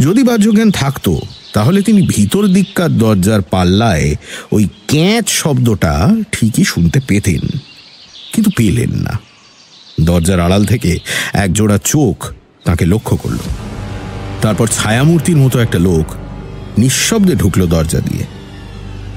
যদি 0.00 0.22
বাহ্যজ্ঞান 0.22 0.70
থাকতো 0.70 1.20
তাহলে 1.54 1.78
তিনি 1.82 2.00
ভিতর 2.14 2.44
দিককার 2.46 2.90
দরজার 2.98 3.42
পাল্লায় 3.52 4.08
ওই 4.52 4.64
ক্যাঁচ 4.90 5.26
শব্দটা 5.42 5.94
ঠিকই 6.32 6.64
শুনতে 6.64 6.98
পেতেন, 7.08 7.42
কিন্তু 8.32 8.50
পেলেন 8.58 8.92
না। 9.06 9.14
দরজার 10.08 10.38
আড়াল 10.40 10.62
থেকে 10.64 10.90
একজোড়া 11.44 11.76
চোখ 11.92 12.16
তাকে 12.64 12.84
লক্ষ্য 12.92 13.14
করল। 13.16 13.40
তারপর 14.42 14.66
ছায়ামূর্তির 14.78 15.36
মতো 15.36 15.56
একটা 15.58 15.78
লোক 15.78 16.06
নিঃশব্দে 16.78 17.34
ঢুকলো 17.34 17.64
দরজা 17.66 18.00
দিয়ে। 18.00 18.24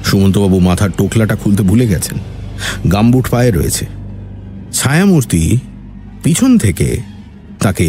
সুমন্তবাবু 0.08 0.58
মাথার 0.60 0.92
টোকলাটা 0.98 1.36
খুলতে 1.36 1.62
ভুলে 1.64 1.86
গেছেন। 1.88 2.18
গাম্বুট 2.94 3.26
পায়ে 3.30 3.52
রয়েছে। 3.52 3.86
ছায়ামূর্তি 4.74 5.42
পিছন 6.24 6.52
থেকে 6.58 6.88
তাকে 7.64 7.86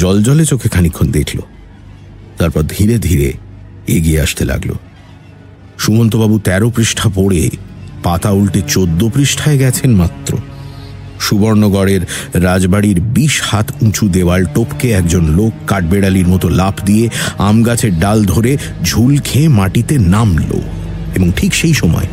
জলজলে 0.00 0.44
চোখে 0.50 0.68
খানিক্ষণ 0.74 1.08
দেখল। 1.18 1.38
তারপর 2.38 2.62
ধীরে 2.74 2.96
ধীরে 2.98 3.28
এগিয়ে 3.88 4.20
আসতে 4.20 4.44
লাগল। 4.44 4.70
সুমন্তবাবু 5.78 6.38
তেরো 6.38 6.70
পৃষ্ঠা 6.70 7.08
পড়ে 7.14 7.50
পাতা 8.02 8.30
উল্টে 8.30 8.62
চোদ্দ 8.68 9.08
পৃষ্ঠায় 9.14 9.58
গেছেন 9.58 9.90
মাত্র। 9.94 10.38
সুবর্ণগড়ের 11.20 12.00
রাজবাড়ির 12.34 13.00
বিশ 13.00 13.42
হাত 13.42 13.72
উঁচু 13.82 14.08
দেওয়াল 14.08 14.44
টপকে 14.44 14.90
একজন 14.90 15.24
লোক 15.28 15.52
কাঠবেড়ালির 15.66 16.28
মতো 16.28 16.48
লাফ 16.48 16.84
দিয়ে 16.84 17.08
আম 17.38 17.62
গাছের 17.62 17.98
ডাল 17.98 18.24
ধরে 18.24 18.58
ঝুল 18.84 19.18
খেয়ে 19.18 19.48
মাটিতে 19.48 19.98
নামল। 19.98 20.50
এবং 21.14 21.32
ঠিক 21.36 21.54
সেই 21.54 21.74
সময় 21.74 22.06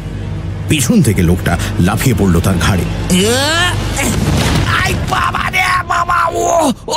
পেছন 0.70 1.02
থেকে 1.02 1.22
লোকটা 1.22 1.58
লাফিয়ে 1.80 2.16
পড়ল 2.20 2.40
তার 2.40 2.58
ঘাড়ে 2.58 2.84
আই 4.82 4.94
বাবা 5.10 5.50
রে 5.50 5.64
বাবা 5.88 6.20
ও 6.26 6.74
ও 6.88 6.96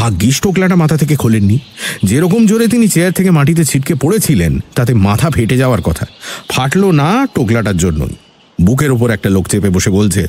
ভাগ্যিস 0.00 0.40
টোকলাটা 0.40 0.76
মাথা 0.76 0.96
থেকে 0.96 1.14
খোলেননি। 1.16 1.58
যেরকম 2.02 2.46
জোরে 2.46 2.66
তিনি 2.68 2.88
চেয়ার 2.88 3.12
থেকে 3.12 3.30
মাটিতে 3.30 3.64
ছিটকে 3.64 3.94
পড়েছিলেন 3.94 4.52
তাতে 4.74 4.94
মাথা 4.94 5.28
ফেটে 5.30 5.56
যাওয়ার 5.56 5.82
কথা। 5.82 6.06
ফাটলো 6.48 6.88
না 6.92 7.08
টোকলাটার 7.34 7.76
জন্যই। 7.76 8.14
বুকের 8.60 8.90
ওপর 8.92 9.10
একটা 9.10 9.28
লোক 9.30 9.48
চেপে 9.48 9.70
বসে 9.70 9.90
বলছে 9.90 10.22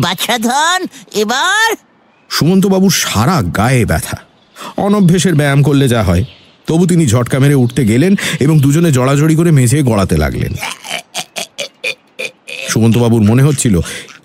বাছাধন 0.00 0.80
এবার? 1.14 1.76
সুমন্তবাবুর 2.30 2.90
সারা 2.90 3.42
গায়ে 3.56 3.84
ব্যথা। 3.84 4.18
অনভ্যেসের 4.76 5.34
ব্যায়াম 5.34 5.60
করলে 5.62 5.86
যা 5.88 6.02
হয়। 6.02 6.24
তবু 6.66 6.86
তিনি 6.86 7.04
ঝটকা 7.06 7.38
মেরে 7.38 7.54
উঠতে 7.54 7.82
গেলেন 7.86 8.12
এবং 8.40 8.54
দুজনে 8.60 8.90
জড়াজড়ি 8.92 9.34
করে 9.36 9.50
মেঝে 9.50 9.78
গড়াতে 9.82 10.16
লাগলেন। 10.16 10.52
সুমন্তবাবুর 12.68 13.22
মনে 13.22 13.42
হচ্ছিল 13.42 13.74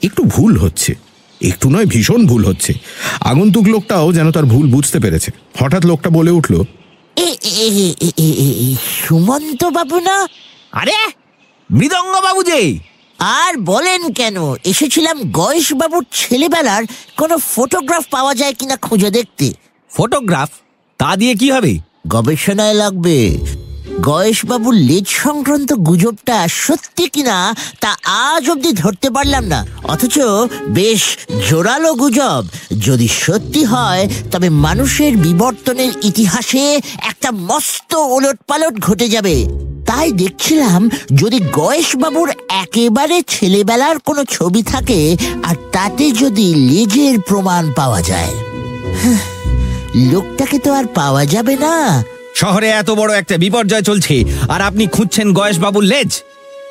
একটু 0.04 0.22
ভুল 0.24 0.58
হচ্ছে। 0.58 0.92
একটু 1.41 1.70
নয় 1.70 1.86
ভীষণ 1.86 2.25
ভুল 2.25 2.46
হচ্ছে। 2.46 2.74
আগন্তুক 3.22 3.63
লোকটাও 3.63 4.13
যেন 4.13 4.32
তার 4.32 4.46
ভুল 4.46 4.72
বুঝতে 4.72 5.00
পেরেছে। 5.00 5.32
হঠাৎ 5.60 5.86
লোকটা 5.86 6.10
বলে 6.10 6.32
উঠল 6.32 6.63
এ 7.15 7.22
এ- 7.22 7.36
এ- 7.44 7.94
এ- 8.01 8.12
এ- 8.17 8.34
এ- 8.34 8.72
এ- 8.72 8.75
সুমন্ত 9.08 9.65
বাবু 9.65 10.00
না? 10.00 10.27
আরে 10.72 10.96
মৃদঙ্গ 11.72 12.22
বাবু 12.24 12.44
যে? 12.44 12.79
আর 13.20 13.58
বলেন 13.58 14.12
কেন? 14.12 14.36
এসেছিলাম 14.63 15.32
গয়েশ 15.32 15.74
বাবুর 15.74 16.06
ছেলেবেলার 16.13 16.84
কোনো 17.17 17.38
ফটোগ্রাফ 17.56 18.06
পাওয়া 18.12 18.36
যায় 18.36 18.53
কিনা 18.53 18.75
খুঁজে 18.75 19.10
দেখতে। 19.10 19.53
ফটোগ্রাফ? 19.96 20.50
তা 20.98 21.15
দিয়ে 21.15 21.36
কি 21.36 21.51
হবে? 21.51 21.79
গবেষণায় 22.08 22.74
লাগবে। 22.74 23.38
গয়েশবাবুর 24.01 24.74
লেজ 24.74 25.08
সংক্রান্ত 25.08 25.74
গুজবটা 25.74 26.48
সত্যি 26.48 27.10
কিনা 27.10 27.56
তা 27.80 27.96
আজ 28.04 28.50
অবধি 28.50 28.72
ধরতে 28.72 29.10
পারলাম 29.10 29.44
না। 29.44 29.66
অথচ 29.84 30.20
বেশ 30.68 31.18
জোরালো 31.50 31.94
গুজব। 31.94 32.46
যদি 32.80 33.08
সত্যি 33.08 33.63
হয় 33.63 34.10
তবে 34.32 34.50
মানুষের 34.50 35.18
বিবর্তনের 35.18 35.92
ইতিহাসে 36.04 36.75
একটা 36.98 37.32
মস্ত 37.32 37.96
ওলটপালট 37.96 38.80
ঘটে 38.80 39.08
যাবে। 39.10 39.48
তাই 39.86 40.12
দেখছিলাম 40.12 40.89
যদি 41.16 41.39
গয়েশবাবুর 41.54 42.32
একেবারে 42.50 43.22
ছেলেবেলার 43.27 44.00
কোনো 44.00 44.24
ছবি 44.24 44.63
থাকে 44.63 45.18
আর 45.44 45.56
তাতে 45.72 46.12
যদি 46.12 46.56
লেজের 46.56 47.22
প্রমাণ 47.22 47.74
পাওয়া 47.74 48.01
যায়। 48.01 48.34
হ্যাঁ, 49.04 49.20
লোকটাকে 49.96 50.60
তো 50.60 50.74
আর 50.74 50.86
পাওয়া 50.86 51.25
যাবে 51.25 51.56
না। 51.56 52.04
শহরে 52.39 52.67
এত 52.67 52.89
বড় 52.91 53.12
একটা 53.17 53.38
বিপর্যয় 53.38 53.82
চলছে 53.82 54.15
আর 54.50 54.62
আপনি 54.62 54.88
খুঁজছেন 54.88 55.27
গয়েশ 55.34 55.58
বাবুর 55.60 55.84
লেজ? 55.84 56.12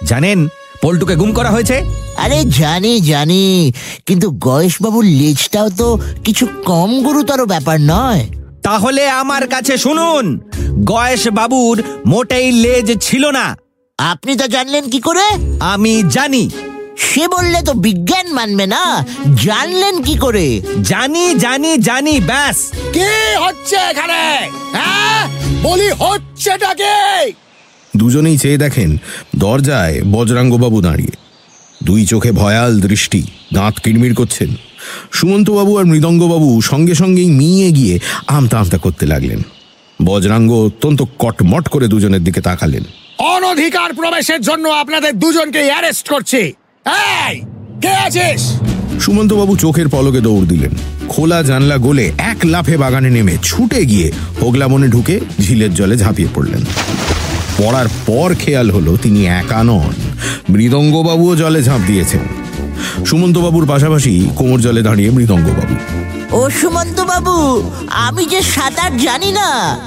জানেন 0.05 0.49
পল্টুকে 0.83 1.15
গুম 1.17 1.31
করা 1.33 1.51
হয়েছে? 1.51 1.77
আরে 2.17 2.39
জানি 2.45 3.01
জানি 3.01 3.73
কিন্তু 4.07 4.31
গয়েশবাবুর 4.31 5.05
লেজটাও 5.05 5.69
তো 5.71 5.89
কিছু 6.25 6.45
কম 6.65 6.91
গুরুতর 7.03 7.47
ব্যাপার 7.47 7.79
নয়। 7.81 8.23
তাহলে 8.63 9.03
আমার 9.11 9.49
কাছে 9.49 9.79
শুনুন 9.79 10.25
গয়েশ 10.85 11.29
বাবুর 11.29 11.77
মোটেই 12.07 12.53
লেজ 12.53 12.89
ছিল 13.01 13.25
না। 13.31 13.47
আপনি 13.99 14.33
তা 14.37 14.47
জানলেন 14.47 14.85
কি 14.91 15.01
করে? 15.01 15.27
আমি 15.61 16.03
জানি। 16.11 16.51
সে 16.97 17.29
বললে 17.29 17.63
তো 17.63 17.73
বিজ্ঞান 17.73 18.33
মানবে 18.33 18.67
না। 18.67 19.07
জানলেন 19.45 20.03
কি 20.03 20.17
করে? 20.17 20.61
জানি 20.83 21.35
জানি 21.35 21.79
জানি 21.79 22.21
ব্যাস। 22.21 22.73
কি 22.93 23.37
হচ্ছে 23.47 23.77
এখানে? 23.77 24.51
হ্যাঁ? 24.73 25.29
বলি 25.63 25.91
হচ্ছেটা 25.99 26.75
কি? 26.75 27.33
দুজনেই 27.97 28.39
চেয়ে 28.39 28.59
দেখেন 28.59 28.99
দরজায় 29.37 30.03
বজরাঙ্গবাবু 30.03 30.81
দাঁড়িয়ে। 30.81 31.11
দুই 31.85 32.07
চোখে 32.07 32.33
ভয়াল 32.33 32.81
দৃষ্টি 32.81 33.23
দাঁত 33.55 33.79
কিড়মিড় 33.79 34.15
করছেন। 34.15 34.49
সুমন্তবাবু 35.13 35.79
আর 35.79 35.85
মৃদঙ্গবাবু 35.85 36.61
সঙ্গে 36.61 36.95
সঙ্গেই 36.95 37.31
মিয়ে 37.31 37.71
গিয়ে 37.71 37.99
আমতা 38.27 38.59
আমতা 38.59 38.79
করতে 38.79 39.07
লাগলেন। 39.07 39.43
বজরাঙ্গ 40.05 40.53
অত্যন্ত 40.53 41.03
কটমট 41.19 41.69
করে 41.69 41.89
দুজনের 41.89 42.25
দিকে 42.25 42.41
তাকালেন। 42.41 42.85
অনধিকার 43.19 43.95
প্রবেশের 43.95 44.41
জন্য 44.41 44.69
আপনাদের 44.69 45.19
দুজনকে 45.19 45.59
অ্যারেস্ট 45.59 46.09
করছি। 46.09 46.53
এই 46.87 47.43
কে 47.83 47.89
আছিস? 47.89 48.53
সুমন্তবাবু 49.01 49.57
চোখের 49.57 49.89
পলকে 49.89 50.21
দৌড় 50.21 50.47
দিলেন। 50.47 50.71
খোলা 51.09 51.43
জানলা 51.43 51.77
গোলে 51.77 52.13
এক 52.19 52.37
লাফে 52.45 52.77
বাগানে 52.77 53.11
নেমে 53.11 53.39
ছুটে 53.43 53.85
গিয়ে 53.85 54.13
হোগলা 54.43 54.69
বনে 54.69 54.89
ঢুকে 54.89 55.21
ঝিলের 55.41 55.75
জলে 55.75 55.97
ঝাঁপিয়ে 55.97 56.29
পড়লেন। 56.35 56.65
পড়ার 57.59 57.87
পর 58.07 58.35
খেয়াল 58.39 58.71
হলো 58.71 58.97
তিনি 58.97 59.27
একা 59.27 59.63
নন। 59.63 59.93
মৃদঙ্গবাবুও 60.51 61.37
জলে 61.37 61.63
ঝাঁপ 61.63 61.81
দিয়েছেন। 61.87 62.21
সুমন্তবাবুর 63.05 63.67
পাশাপাশি 63.67 64.31
কোমর 64.37 64.61
জলে 64.61 64.83
দাঁড়িয়ে 64.83 65.11
মৃদঙ্গবাবু। 65.11 65.75
ও 66.37 66.51
সুমন্ত 66.51 67.01
বাবু 67.01 67.71
আমি 67.91 68.27
যে 68.27 68.43
সাঁতার 68.43 68.97
জানি 68.97 69.33
না। 69.33 69.79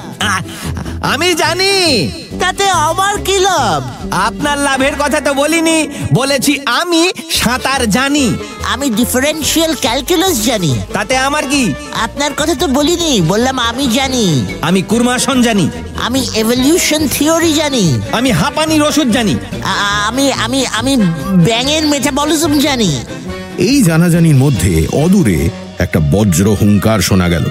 আমি 1.02 1.34
জানি। 1.34 2.12
তাতে 2.40 2.70
আমার 2.70 3.18
কি 3.18 3.40
লাভ? 3.40 3.92
আপনার 4.12 4.58
লাভের 4.58 4.92
কথা 5.00 5.22
তো 5.22 5.34
বলিনি 5.34 5.88
বলেছি 6.14 6.60
আমি 6.66 7.12
সাঁতার 7.32 7.90
জানি। 7.90 8.34
আমি 8.64 8.90
ডিফারেন্সিয়াল 8.90 9.76
ক্যালকুলাস 9.76 10.46
জানি। 10.46 10.80
তাতে 10.94 11.18
আমার 11.18 11.44
কি? 11.50 11.74
আপনার 11.94 12.32
কথা 12.38 12.56
তো 12.56 12.68
বলিনি 12.68 13.22
বললাম 13.22 13.60
আমি 13.60 13.88
জানি। 13.88 14.46
আমি 14.62 14.82
কুরমাসন 14.82 15.42
জানি। 15.42 15.70
আমি 16.02 16.28
এভলিউশন 16.36 17.08
থিওরি 17.08 17.54
জানি। 17.54 18.02
আমি 18.12 18.32
হাঁপানির 18.32 18.84
ওষুধ 18.84 19.12
জানি। 19.12 19.36
আ- 19.64 20.06
আমি 20.08 20.32
আমি 20.32 20.66
আমি 20.66 20.98
ব্যাঙের 21.34 21.88
মেটাবলিজম 21.88 22.60
জানি। 22.60 23.00
এই 23.58 23.84
জানাজানির 23.84 24.36
মধ্যে 24.36 24.88
অদূরে 24.94 25.50
একটা 25.80 26.00
বজ্র 26.00 26.54
হুঙ্কার 26.62 27.00
শোনা 27.00 27.30
গেল। 27.30 27.46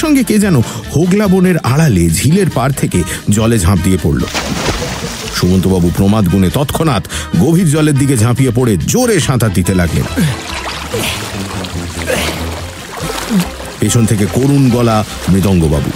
সঙ্গে 0.00 0.22
কে 0.24 0.36
যেন 0.38 0.56
হোগলা 0.94 1.26
বনের 1.26 1.58
আড়ালে 1.72 2.04
ঝিলের 2.18 2.48
পার 2.56 2.70
থেকে 2.72 3.00
জলে 3.30 3.58
ঝাঁপ 3.58 3.78
দিয়ে 3.84 3.98
পড়ল। 4.02 4.22
সুমন্তবাবু 5.36 5.88
প্রমাদ 5.96 6.24
গুণে 6.32 6.48
তৎক্ষণাৎ 6.54 7.04
গভীর 7.40 7.68
জলের 7.70 7.96
দিকে 7.98 8.14
ঝাঁপিয়ে 8.16 8.52
পড়ে 8.54 8.72
জোরে 8.92 9.16
সাঁতার 9.20 9.52
দিতে 9.52 9.72
লাগলেন। 9.74 10.06
পেছন 13.80 14.04
থেকে 14.06 14.24
করুণ 14.36 14.64
গলা 14.70 14.96
মৃদঙ্গবাবু। 15.28 15.90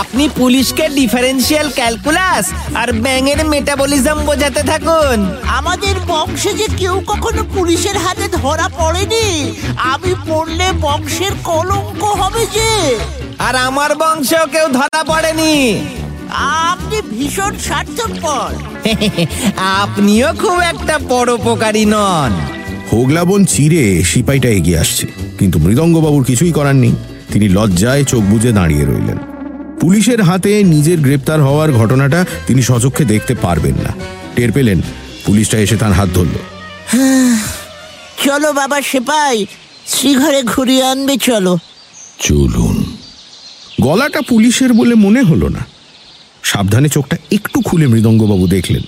আপনি 0.00 0.28
পুলিশকে 0.36 0.88
ডিফারেন্সিয়াল 0.88 1.70
ক্যালকুলাস 1.70 2.52
আর 2.74 2.92
ব্যাঙের 2.92 3.46
মেটাবলিজম 3.46 4.18
বোঝাতে 4.26 4.62
থাকুন। 4.62 5.36
আমাদের 5.46 5.94
বংশে 6.06 6.52
যে 6.52 6.66
কেউ 6.76 7.02
কখনো 7.06 7.44
পুলিশের 7.54 7.98
হাতে 7.98 8.28
ধরা 8.28 8.68
পড়েনি 8.68 9.54
আমি 9.76 10.14
পড়লে 10.28 10.72
বংশের 10.80 11.32
কলঙ্ক 11.44 12.04
হবে 12.04 12.46
যে। 12.46 12.98
আর 13.38 13.56
আমার 13.56 13.96
বংশেও 13.96 14.46
কেউ 14.46 14.68
ধরা 14.68 15.04
পড়েনি। 15.04 15.84
আপনি 16.30 17.02
ভীষণ 17.10 17.58
স্বার্থপর। 17.58 18.54
আপনিও 19.56 20.28
খুব 20.32 20.60
একটা 20.60 20.98
পরোপকারী 20.98 21.84
নন। 21.84 22.30
হোগলাবন 22.92 23.44
চিরে 23.44 24.04
সিপাইটা 24.04 24.48
এগিয়ে 24.48 24.78
আসছে 24.78 25.06
কিন্তু 25.38 25.58
মৃদঙ্গবাবুর 25.58 26.24
কিছুই 26.24 26.52
করার 26.52 26.76
নেই। 26.76 26.94
তিনি 27.32 27.48
লজ্জায় 27.48 28.04
চোখ 28.04 28.22
বুজে 28.22 28.52
দাঁড়িয়ে 28.52 28.84
রইলেন। 28.84 29.31
পুলিশের 29.82 30.22
হাতে 30.22 30.62
নিজের 30.62 30.98
গ্রেপ্তার 30.98 31.42
হওয়ার 31.42 31.72
ঘটনাটা 31.72 32.24
তিনি 32.46 32.62
সচক্ষে 32.62 33.04
দেখতে 33.04 33.34
পারবেন 33.34 33.74
না। 33.74 33.94
টের 34.36 34.52
পেলেন 34.52 34.80
পুলিশটা 35.26 35.58
এসে 35.58 35.76
তার 35.76 35.92
হাত 35.92 36.08
ধরল। 36.14 36.36
চলো 38.24 38.52
বাবা 38.52 38.82
সেপাই 38.82 39.46
শ্রীঘরে 39.86 40.42
ঘুরিয়ে 40.42 40.84
আনবে 40.84 41.16
চলো। 41.16 41.58
চলুন। 42.20 42.96
গলাটা 43.80 44.20
পুলিশের 44.20 44.72
বলে 44.72 44.94
মনে 44.94 45.22
হলো 45.22 45.48
না। 45.48 45.66
সাবধানে 46.42 46.88
চোখটা 46.88 47.16
একটু 47.32 47.60
খুলে 47.60 47.86
মৃদঙ্গবাবু 47.86 48.48
দেখলেন। 48.48 48.82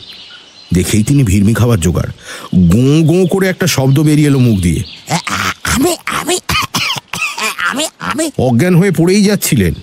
দেখেই 0.74 1.04
তিনি 1.04 1.22
ভিড়মি 1.22 1.54
খাবার 1.54 1.80
জোগাড়। 1.80 2.08
গোঁ 2.54 3.02
গোঁ 3.02 3.26
করে 3.26 3.48
একটা 3.48 3.66
শব্দ 3.66 4.00
বেরিয়ে 4.00 4.28
এলো 4.28 4.38
মুখ 4.38 4.60
দিয়ে। 4.60 4.82
আমি 5.64 5.96
আমি 7.70 7.86
আমি। 7.98 8.30
অজ্ঞান 8.38 8.74
হয়ে 8.74 8.90
পড়েই 8.90 9.24
যাচ্ছিলেন। 9.24 9.74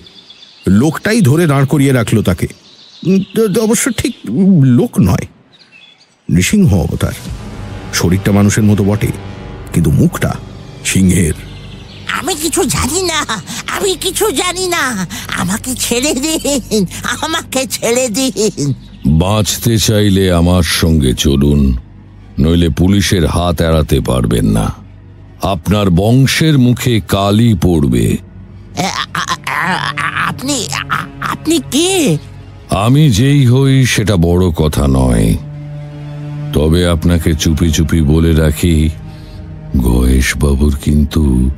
লোকটাই 0.66 1.20
ধরে 1.20 1.46
দাঁড় 1.46 1.66
করিয়ে 1.66 1.92
রাখল 1.92 2.22
তাকে। 2.22 2.46
অবশ্য 3.60 3.90
ঠিক 3.90 4.14
লোক 4.62 5.00
নয় 5.00 5.26
নৃসিংহ 6.30 6.74
অবতার। 6.74 7.12
শরীরটা 7.94 8.32
মানুষের 8.32 8.64
মতো 8.64 8.84
বটে 8.84 9.06
কিন্তু 9.72 9.90
মুখটা 9.90 10.34
সিংহের। 10.84 11.32
আমি 12.20 12.34
কিছু 12.34 12.64
জানি 12.64 13.02
না 13.02 13.26
আমি 13.66 13.96
কিছু 14.00 14.30
জানি 14.30 14.68
না 14.68 15.06
আমাকে 15.36 15.74
ছেড়ে 15.74 16.14
দিন 16.14 16.86
আমাকে 17.22 17.66
ছেড়ে 17.66 18.08
দিন। 18.08 18.74
বাঁচতে 19.06 19.78
চাইলে 19.78 20.32
আমার 20.32 20.62
সঙ্গে 20.62 21.14
চলুন 21.14 21.78
নইলে 22.38 22.68
পুলিশের 22.68 23.26
হাত 23.26 23.60
এড়াতে 23.60 24.00
পারবেন 24.00 24.46
না। 24.46 24.72
আপনার 25.42 25.90
বংশের 25.90 26.58
মুখে 26.58 27.00
কালি 27.08 27.54
পড়বে 27.62 28.16
আপনি 30.28 30.68
আপনি 31.20 31.60
কে? 31.70 32.18
আমি 32.70 33.10
যেই 33.10 33.46
হই 33.46 33.86
সেটা 33.86 34.16
বড় 34.16 34.50
কথা 34.50 34.86
নয়। 34.88 35.36
তবে 36.52 36.86
আপনাকে 36.86 37.34
চুপি 37.34 37.70
চুপি 37.70 38.00
বলে 38.00 38.32
রাখি 38.32 38.90
গয়েশবাবুর 39.82 40.78
কিন্তু 40.84 41.50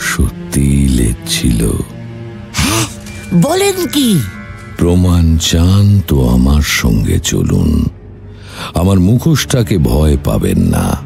সত্যি 0.00 0.88
লেজ 0.88 1.28
ছিল। 1.28 1.70
বলেন 3.34 3.86
কি? 3.86 4.20
প্রমাণ 4.78 5.38
চান 5.38 6.00
তো 6.08 6.28
আমার 6.28 6.62
সঙ্গে 6.62 7.18
চলুন। 7.18 7.88
আমার 8.74 9.00
মুখোশটাকে 9.00 9.78
ভয় 9.78 10.16
পাবেন 10.24 10.58
না। 10.58 10.96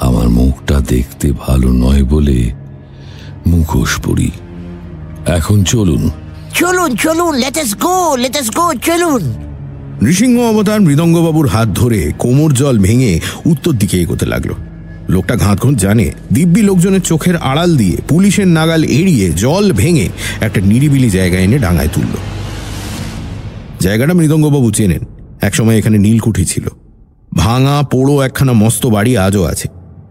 আমার 0.00 0.28
মুখটা 0.28 0.80
দেখতে 0.80 1.32
ভালো 1.32 1.72
নয় 1.72 2.04
বলে 2.04 2.52
মুখোশ 3.46 4.00
পরি। 4.00 4.30
এখন 5.36 5.64
চলুন। 5.64 6.10
চলুন 6.54 6.94
চলুন 6.94 7.34
লেটাস 7.34 7.74
গো 7.74 8.16
লেটাস 8.16 8.50
গো 8.50 8.72
চলুন। 8.82 9.34
নৃসিংহ 10.02 10.40
অবতার 10.40 10.80
মৃদঙ্গবাবুর 10.80 11.48
হাত 11.48 11.68
ধরে 11.68 12.12
কোমর 12.18 12.52
জল 12.52 12.78
ভেঙে 12.78 13.20
উত্তর 13.46 13.72
দিকে 13.72 14.00
এগোতে 14.00 14.26
লাগল। 14.26 14.50
লোকটা 15.08 15.36
ঘাঁত 15.36 15.60
ঘুঁত 15.60 15.74
জানে 15.74 16.12
দিব্যি 16.32 16.62
লোকজনের 16.62 17.00
চোখের 17.00 17.36
আড়াল 17.36 17.76
দিয়ে 17.76 17.96
পুলিশের 18.08 18.48
নাগাল 18.48 18.84
এড়িয়ে 18.84 19.30
জল 19.30 19.72
ভেঙে 19.72 20.08
একটা 20.40 20.60
নিরিবিলি 20.60 21.10
জায়গায় 21.10 21.42
এনে 21.42 21.58
ডাঙায় 21.58 21.88
তুলল। 21.94 22.14
জায়গাটা 23.80 24.14
মৃদঙ্গবাবু 24.14 24.70
চেনেন। 24.70 25.00
একসময় 25.40 25.78
এখানে 25.78 25.98
নীলকুঠি 25.98 26.44
ছিল। 26.44 26.68
ভাঙা 27.34 27.82
পোড়ো 27.82 28.20
একখানা 28.20 28.52
মস্ত 28.52 28.86
বাড়ি 28.86 29.16
আজও 29.16 29.42
আছে। 29.44 29.68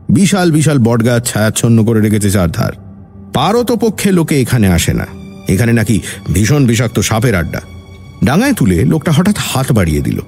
বিশাল 0.09 0.51
বিশাল 0.51 0.79
বটগাছ 0.79 1.33
ছায়াচ্ছন্ন 1.33 1.85
করে 1.85 2.01
রেখেছে 2.01 2.31
চারধার। 2.31 2.86
পারত 3.37 3.71
পক্ষে 3.71 4.11
লোকে 4.11 4.41
এখানে 4.41 4.67
আসে 4.67 4.93
না। 4.93 5.07
এখানে 5.47 5.73
নাকি 5.73 5.99
ভীষণ 6.33 6.65
বিষাক্ত 6.65 6.99
সাপের 6.99 7.35
আড্ডা। 7.35 7.61
ডাঙায় 8.23 8.53
তুলে 8.53 8.85
লোকটা 8.85 9.11
হঠাৎ 9.11 9.35
হাত 9.37 9.71
বাড়িয়ে 9.71 10.01
দিল। 10.01 10.19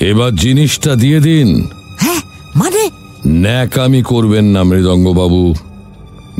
এবার 0.00 0.36
জিনিসটা 0.36 0.94
দিয়ে 0.94 1.20
দিন। 1.20 1.68
হ্যাঁ 1.98 2.20
মানে? 2.56 2.90
ন্যাকামি 3.26 4.02
করবেন 4.02 4.44
না 4.44 4.62
মৃদঙ্গবাবু। 4.62 5.54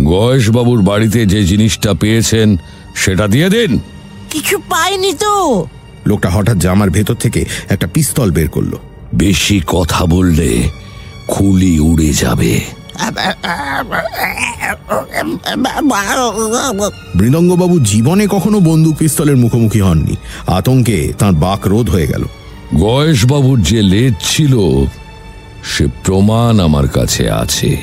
গয়েশবাবুর 0.04 0.82
বাড়িতে 0.82 1.26
যে 1.26 1.44
জিনিসটা 1.44 1.94
পেয়েছেন 1.94 2.56
সেটা 2.96 3.26
দিয়ে 3.26 3.50
দিন। 3.50 3.80
কিছু 4.30 4.58
পাইনি 4.58 5.12
তো। 5.12 5.66
লোকটা 6.06 6.30
হঠাৎ 6.30 6.56
জামার 6.56 6.90
ভেতর 6.90 7.14
থেকে 7.14 7.44
একটা 7.68 7.86
পিস্তল 7.86 8.30
বের 8.30 8.48
করল। 8.48 8.72
বেশি 9.14 9.60
কথা 9.66 10.06
বললে 10.06 10.62
খুলি 11.28 11.80
উড়ে 11.80 12.12
যাবে। 12.12 12.83
মৃদঙ্গবাবু 17.16 17.80
জীবনে 17.80 18.26
কখনো 18.30 18.60
বন্দুক 18.60 18.96
পিস্তলের 18.96 19.36
মুখোমুখি 19.36 19.80
হননি। 19.80 20.16
আতঙ্কে 20.46 21.12
তাঁর 21.18 21.34
বাক 21.34 21.66
রোধ 21.66 21.90
হয়ে 21.90 22.06
গেল। 22.06 22.24
গয়েশবাবুর 22.78 23.62
যে 23.62 23.82
লেজ 23.82 24.14
ছিল 24.20 24.84
সে 25.64 25.86
প্রমাণ 26.04 26.60
আমার 26.60 26.88
কাছে 26.88 27.30
আছে। 27.30 27.76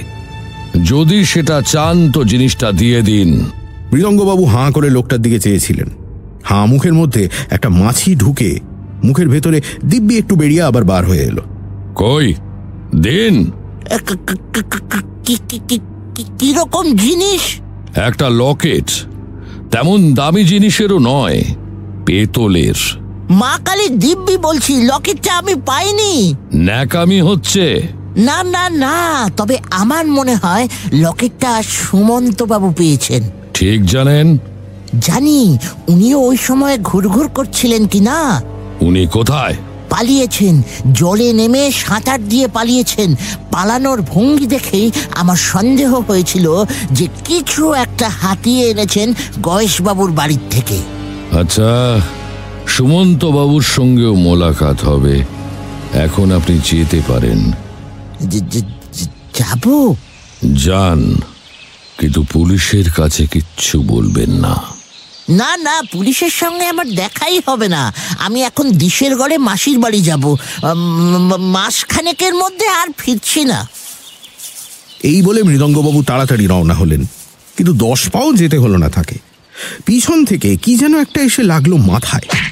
যদি 0.86 1.26
সেটা 1.26 1.62
চান 1.62 2.12
তো 2.12 2.24
জিনিসটা 2.24 2.72
দিয়ে 2.72 3.02
দিন। 3.02 3.50
মৃদঙ্গবাবু 3.94 4.46
হাঁ 4.46 4.72
করে 4.72 4.90
লোকটার 4.90 5.20
দিকে 5.20 5.40
চেয়েছিলেন। 5.40 5.90
হাঁ 6.44 6.66
মুখের 6.66 6.94
মধ্যে 6.94 7.30
একটা 7.50 7.70
মাছি 7.70 8.16
ঢুকে 8.16 8.60
মুখের 9.04 9.30
ভেতরে 9.30 9.62
দিব্যি 9.86 10.18
একটু 10.18 10.36
বেরিয়ে 10.36 10.64
আবার 10.64 10.84
বার 10.84 11.06
হয়ে 11.06 11.24
এলো। 11.24 11.42
কই? 11.96 12.34
দিন? 12.96 13.52
কীরকম 16.40 16.96
জিনিস? 16.96 17.42
একটা 17.96 18.30
লকেট। 18.30 18.92
তেমন 19.72 20.14
দামি 20.14 20.44
জিনিসেরও 20.44 21.00
নয় 21.00 21.44
পেতলের। 22.06 22.76
মা 23.30 23.60
কালী 23.66 23.90
দিব্যি 23.90 24.38
বলছি 24.38 24.82
লকেটটা 24.82 25.38
আমি 25.38 25.56
পাইনি। 25.56 26.36
ন্যাকামি 26.56 27.22
হচ্ছে। 27.22 27.88
না 28.18 28.44
না 28.44 28.70
না 28.70 29.30
তবে 29.38 29.58
আমার 29.72 30.08
মনে 30.08 30.36
হয় 30.36 30.68
লকেটটা 30.94 31.64
সুমন্ত 31.64 32.44
বাবু 32.44 32.74
পেয়েছেন। 32.78 33.24
ঠিক 33.54 33.86
জানেন। 33.86 34.38
জানি 35.00 35.58
উনিও 35.88 36.20
ওই 36.20 36.38
সময় 36.38 36.78
ঘুরঘুর 36.78 37.28
করছিলেন 37.28 37.88
কি 37.88 38.00
না 38.00 38.42
উনি 38.82 39.08
কোথায়? 39.08 39.56
পালিয়েছেন। 39.92 40.62
জলে 40.94 41.34
নেমে 41.34 41.72
সাঁতার 41.72 42.30
দিয়ে 42.30 42.48
পালিয়েছেন। 42.48 43.16
পালানোর 43.52 44.02
ভঙ্গি 44.02 44.48
দেখেই 44.48 44.92
আমার 45.16 45.36
সন্দেহ 45.36 45.92
হয়েছিল 46.00 46.66
যে 46.92 47.08
কিছু 47.26 47.74
একটা 47.74 48.10
হাতিয়ে 48.10 48.70
এনেছেন 48.70 49.14
গয়েশবাবুর 49.44 50.12
বাড়ির 50.12 50.44
থেকে। 50.52 50.78
আচ্ছা 51.40 51.70
সুমন্ত 52.68 53.22
বাবুর 53.26 53.62
সঙ্গেও 53.62 54.14
মোলাকাত 54.16 54.78
হবে। 54.84 55.16
এখন 56.06 56.32
আপনি 56.32 56.56
যেতে 56.70 57.02
পারেন। 57.08 57.40
যাব? 59.34 59.64
যান 60.66 61.02
কিন্তু 61.98 62.24
পুলিশের 62.34 62.88
কাছে 62.92 63.24
কিচ্ছু 63.26 63.76
বলবেন 63.82 64.32
না। 64.32 64.54
না 65.30 65.58
না, 65.58 65.82
পুলিশের 65.92 66.30
সঙ্গে 66.30 66.66
আমার 66.66 66.90
দেখাই 66.90 67.42
হবে 67.46 67.68
না। 67.68 67.94
আমি 68.20 68.44
এখন 68.44 68.72
দিশের 68.72 69.16
গড়ে 69.16 69.38
মাসির 69.38 69.80
বাড়ি 69.80 70.02
যাব। 70.02 70.36
মাসখানেকের 71.40 72.36
মধ্যে 72.36 72.68
আর 72.68 72.88
ফিরছি 72.98 73.46
না। 73.46 73.70
এই 75.04 75.22
বলে 75.22 75.44
মৃদঙ্গবাবু 75.44 76.04
তাড়াতাড়ি 76.04 76.48
রওনা 76.48 76.74
হলেন। 76.74 77.06
কিন্তু 77.58 77.74
দশ 77.74 78.10
পাও 78.10 78.34
যেতে 78.34 78.58
হলো 78.58 78.78
না 78.78 78.90
তাকে। 78.90 79.16
পিছন 79.86 80.26
থেকে 80.26 80.58
কি 80.58 80.76
যেন 80.76 81.02
একটা 81.02 81.22
এসে 81.22 81.44
লাগল 81.44 81.74
মাথায়। 81.76 82.46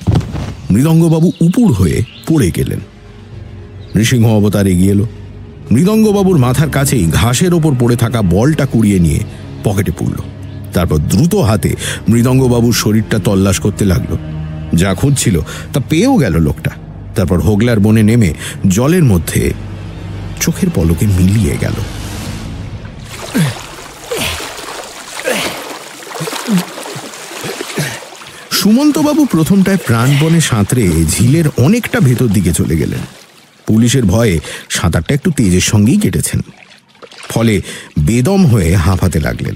মৃদঙ্গবাবু 0.72 1.32
উপুর 1.42 1.74
হয়ে 1.74 2.04
পড়ে 2.28 2.52
গেলেন। 2.52 2.80
নৃসিংহ 3.96 4.28
অবতার 4.28 4.68
এগিয়ে 4.68 4.92
এলো। 4.92 5.08
মৃদঙ্গবাবুর 5.72 6.38
মাথার 6.38 6.70
কাছেই 6.70 7.06
ঘাসের 7.06 7.54
ওপর 7.54 7.76
পড়ে 7.80 7.96
থাকা 7.96 8.22
বলটা 8.22 8.66
কুড়িয়ে 8.66 9.00
নিয়ে 9.00 9.20
পকেটে 9.64 9.92
পুরল 9.92 10.39
তারপর 10.74 10.98
দ্রুত 10.98 11.36
হাতে 11.36 11.76
মৃদঙ্গবাবুর 12.10 12.74
শরীরটা 12.74 13.20
তল্লাশ 13.24 13.60
করতে 13.60 13.86
লাগল। 13.86 14.18
যা 14.76 14.94
খুঁজছিল, 14.94 15.40
তা 15.74 15.82
পেয়েও 15.90 16.18
গেল 16.18 16.38
লোকটা। 16.38 16.72
তারপর 17.16 17.40
হোগলার 17.40 17.80
বনে 17.80 18.04
নেমে 18.04 18.34
জলের 18.68 19.04
মধ্যে 19.04 19.54
চোখের 20.42 20.70
পলকে 20.76 21.08
মিলিয়ে 21.08 21.58
গেল। 21.58 21.74
সুমন্তবাবু 28.52 29.26
প্রথমটায় 29.26 29.78
প্রাণপণে 29.78 30.42
সাঁতরে 30.42 30.90
ঝিলের 31.06 31.44
অনেকটা 31.58 32.00
ভেতর 32.00 32.28
দিকে 32.28 32.54
চলে 32.54 32.78
গেলেন। 32.78 33.00
পুলিশের 33.68 34.04
ভয়ে 34.04 34.40
সাঁতারটা 34.70 35.14
একটু 35.14 35.32
তেজের 35.32 35.62
সঙ্গেই 35.62 35.98
কেটেছেন। 35.98 36.42
ফলে 37.30 37.62
বেদম 38.00 38.46
হয়ে 38.46 38.76
হাঁপাতে 38.76 39.20
লাগলেন। 39.20 39.54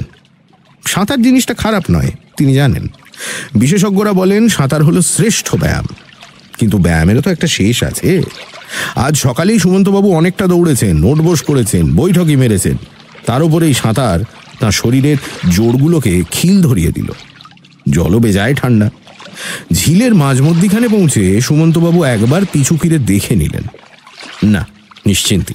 সাঁতার 0.87 1.21
জিনিসটা 1.21 1.53
খারাপ 1.53 1.83
নয়, 1.91 2.11
তিনি 2.37 2.53
জানেন। 2.53 2.87
বিশেষজ্ঞরা 3.55 4.13
বলেন, 4.13 4.47
সাঁতার 4.47 4.83
হলো 4.83 5.01
শ্রেষ্ঠ 5.01 5.55
ব্যায়াম। 5.55 5.85
কিন্তু 6.57 6.77
ব্যায়ামেরও 6.77 7.21
তো 7.21 7.31
একটা 7.31 7.47
শেষ 7.47 7.83
আছে। 7.83 8.21
আজ 8.95 9.17
সকালেই 9.17 9.59
সুমন্তবাবু 9.59 10.13
অনেকটা 10.13 10.47
দৌড়েছেন, 10.47 10.97
নোটবোস 10.97 11.41
করেছেন 11.41 11.95
বৈঠকি 11.95 12.35
মেরেছেন। 12.35 12.77
তার 13.25 13.43
উপরে 13.43 13.67
এই 13.67 13.73
সাঁতার 13.73 14.19
তাঁর 14.59 14.71
শরীরের 14.71 15.17
জোরগুলোকে 15.49 16.23
খিল 16.31 16.61
ধরিয়ে 16.61 16.91
দিল। 16.91 17.09
জলও 17.89 18.19
বেজায় 18.19 18.55
ঠান্ডা। 18.55 18.89
ঝিলের 19.73 20.15
মাঝমধ্যিখানে 20.15 20.87
পৌঁছে 20.87 21.41
সুমন্তবাবু 21.41 22.03
একবার 22.03 22.41
পিছু 22.51 22.77
ফিরে 22.77 22.97
দেখে 22.97 23.35
নিলেন। 23.35 23.63
না, 24.49 24.67
নিশ্চিন্তি। 25.05 25.53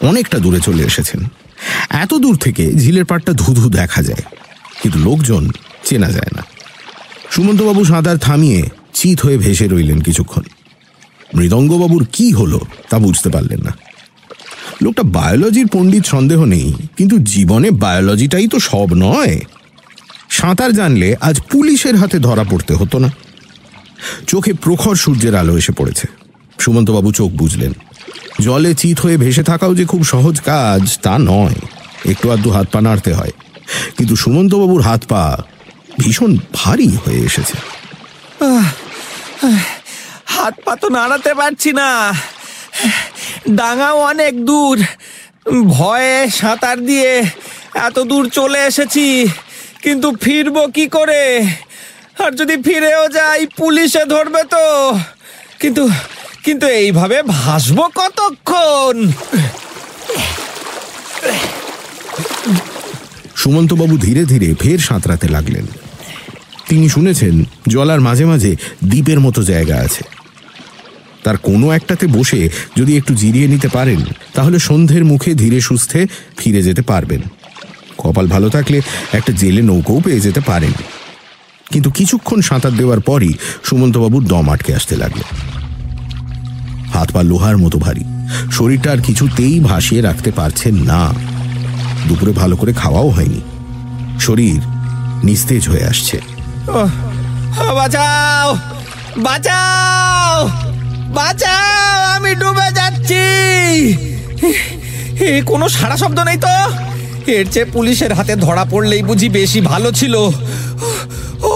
অনেকটা 0.00 0.38
দূরে 0.38 0.60
চলে 0.60 0.82
এসেছেন। 0.82 1.24
এত 1.90 2.14
দূর 2.14 2.36
থেকে 2.36 2.72
ঝিলের 2.72 3.04
পাড়টা 3.04 3.32
ধুধু 3.32 3.70
দেখা 3.70 4.02
যায়। 4.02 4.22
কিন্তু 4.86 5.10
লোকজন 5.10 5.50
চেনা 5.84 6.10
যায় 6.10 6.32
না। 6.36 6.42
সুমন্তবাবু 7.30 7.84
সাঁতার 7.84 8.18
থামিয়ে 8.18 8.62
চিত 8.94 9.20
হয়ে 9.20 9.38
ভেসে 9.38 9.68
রইলেন 9.68 10.00
কিছুক্ষণ। 10.00 10.42
মৃদঙ্গবাবুর 11.34 12.06
কি 12.12 12.32
হলো 12.32 12.60
তা 12.90 12.98
বুঝতে 12.98 13.30
পারলেন 13.30 13.60
না। 13.62 13.76
লোকটা 14.82 15.02
বায়োলজির 15.02 15.66
পণ্ডিত 15.66 16.04
সন্দেহ 16.04 16.44
নেই, 16.44 16.72
কিন্তু 16.96 17.18
জীবনে 17.18 17.70
বায়োলজিটাই 17.70 18.48
তো 18.48 18.58
সব 18.58 18.88
নয়। 18.94 19.40
সাঁতার 20.28 20.72
জানলে 20.72 21.16
আজ 21.20 21.40
পুলিশের 21.40 21.96
হাতে 21.96 22.18
ধরা 22.18 22.44
পড়তে 22.44 22.74
হতো 22.74 22.98
না। 22.98 23.10
চোখে 24.26 24.52
প্রখর 24.52 24.94
সূর্যের 24.94 25.34
আলো 25.34 25.58
এসে 25.58 25.72
পড়েছে। 25.72 26.06
সুমন্তবাবু 26.58 27.12
চোখ 27.12 27.30
বুঝলেন। 27.30 27.72
জলে 28.40 28.74
চিত 28.74 29.00
হয়ে 29.00 29.16
ভেসে 29.16 29.42
থাকাও 29.42 29.74
যে 29.74 29.84
খুব 29.84 30.04
সহজ 30.04 30.40
কাজ 30.40 30.98
তা 30.98 31.18
নয়। 31.18 31.54
একটু 32.04 32.30
আধটু 32.30 32.50
হাত 32.50 32.66
পা 32.72 32.80
নাড়তে 32.80 33.12
হয়। 33.12 33.30
কিন্তু 33.96 34.14
সুমন্তবাবুর 34.22 34.82
হাত 34.88 35.02
পা 35.12 35.22
ভীষণ 36.00 36.32
ভারী 36.58 36.88
হয়ে 37.02 37.20
এসেছে। 37.28 37.56
হাত 40.34 40.54
পা 40.64 40.72
তো 40.82 40.86
নাড়াতে 40.96 41.32
পারছি 41.40 41.70
না। 41.80 41.88
ডাঙাও 43.58 43.98
অনেক 44.12 44.34
দূর। 44.50 44.76
ভয়ে 45.76 46.16
সাঁতার 46.40 46.78
দিয়ে 46.88 47.10
এত 47.86 47.96
দূর 48.10 48.24
চলে 48.38 48.60
এসেছি, 48.70 49.06
কিন্তু 49.84 50.08
ফিরবো 50.24 50.62
কি 50.76 50.84
করে? 50.96 51.22
আর 52.22 52.30
যদি 52.40 52.54
ফিরেও 52.66 53.04
যাই, 53.16 53.40
পুলিশে 53.60 54.02
ধরবে 54.14 54.42
তো। 54.54 54.64
কিন্তু 55.60 55.84
কিন্তু 56.44 56.66
এইভাবে 56.80 57.18
ভাসবো 57.34 57.84
কতক্ষণ? 58.00 58.96
সুমন্তবাবু 63.36 63.98
ধীরে 63.98 64.24
ধীরে 64.24 64.54
ফের 64.60 64.78
সাঁতরাতে 64.78 65.28
লাগলেন। 65.28 65.66
তিনি 66.68 66.88
শুনেছেন 66.88 67.44
জলার 67.68 68.00
মাঝে 68.00 68.24
মাঝে 68.24 68.56
দ্বীপের 68.84 69.20
মতো 69.20 69.42
জায়গা 69.42 69.76
আছে। 69.76 70.04
তার 71.24 71.36
কোনো 71.36 71.70
একটাতে 71.70 72.06
বসে 72.06 72.50
যদি 72.76 72.96
একটু 72.96 73.14
জিরিয়ে 73.14 73.48
নিতে 73.48 73.68
পারেন, 73.68 74.00
তাহলে 74.34 74.58
সন্ধ্যের 74.58 75.04
মুখে 75.04 75.34
ধীরে 75.34 75.60
সুস্থে 75.60 76.06
ফিরে 76.38 76.62
যেতে 76.62 76.82
পারবেন। 76.82 77.20
কপাল 77.98 78.26
ভালো 78.26 78.48
থাকলে 78.48 78.80
একটা 79.12 79.32
জেলে 79.32 79.62
নৌকোও 79.62 80.00
পেয়ে 80.00 80.20
যেতে 80.20 80.40
পারেন। 80.40 80.72
কিন্তু 81.72 81.90
কিছুক্ষণ 81.90 82.40
সাঁতার 82.40 82.72
দেওয়ার 82.72 83.00
পরই 83.00 83.32
সুমন্তবাবুর 83.64 84.24
দম 84.24 84.50
আটকে 84.50 84.74
আসতে 84.74 84.96
লাগল 84.96 85.20
হাত 86.94 87.12
পা 87.12 87.22
লোহার 87.22 87.58
মতো 87.58 87.78
ভারী। 87.78 88.04
শরীরটা 88.52 88.92
আর 88.92 88.98
কিছুতেই 88.98 89.60
ভাসিয়ে 89.60 90.02
রাখতে 90.02 90.30
পারছেন 90.30 90.74
না। 90.74 91.14
দুপুরে 92.08 92.32
ভালো 92.40 92.54
করে 92.60 92.72
খাওয়াও 92.72 93.08
হয়নি। 93.16 93.40
শরীর 94.26 94.60
নিস্তেজ 95.28 95.62
হয়ে 95.68 95.84
আসছে। 95.92 96.16
বাঁচাও 97.78 98.48
বাঁচাও 99.26 100.36
বাঁচাও 101.18 101.98
আমি 102.14 102.30
ডুবে 102.40 102.68
যাচ্ছি। 102.78 103.24
এ 105.26 105.28
কোনো 105.50 105.66
সারা 105.76 105.96
শব্দ 106.02 106.18
নেই 106.28 106.38
তো? 106.46 106.54
এর 107.34 107.46
চেয়ে 107.52 107.72
পুলিশের 107.74 108.12
হাতে 108.18 108.34
ধরা 108.44 108.64
পড়লেই 108.72 109.02
বুঝি 109.08 109.28
বেশি 109.38 109.60
ভালো 109.70 109.88
ছিল। 109.98 110.14
ও 111.50 111.52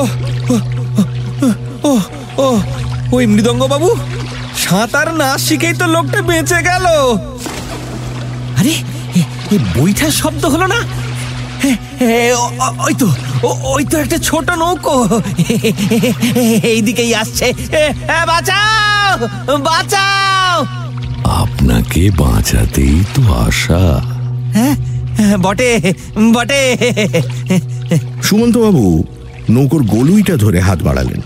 ও 0.00 0.02
ও, 0.52 0.54
ও 1.90 1.92
ও 2.46 2.48
ওই 3.16 3.24
মৃদঙ্গ 3.32 3.62
বাবু 3.72 3.88
সাঁতার 4.64 5.08
না 5.20 5.28
শিখেই 5.46 5.74
তো 5.80 5.84
লোকটা 5.94 6.20
বেঁচে 6.28 6.58
গেল। 6.68 6.86
আরে 8.58 8.74
বইটার 9.56 10.10
শব্দ 10.10 10.44
হলো 10.44 10.66
না? 10.66 10.80
ওই 12.84 12.94
তো 12.94 13.06
ও- 13.42 13.58
ওই 13.62 13.84
তো 13.84 13.98
একটা 13.98 14.18
ছোট 14.18 14.50
নৌকো। 14.50 15.20
এইদিকেই 16.62 17.14
আসছে। 17.14 17.52
বাঁচাও! 18.26 19.28
বাঁচাও! 19.58 20.66
আপনাকে 21.24 22.10
বাঁচাতেই 22.10 23.04
তো 23.14 23.34
আশা। 23.34 24.00
হ্যাঁ 24.52 24.76
বটে 25.38 25.94
বটে। 26.32 26.76
সুমন্তবাবু 28.22 29.04
নৌকোর 29.50 29.82
গলুইটা 29.82 30.36
ধরে 30.36 30.60
হাত 30.60 30.82
বাড়ালেন। 30.82 31.20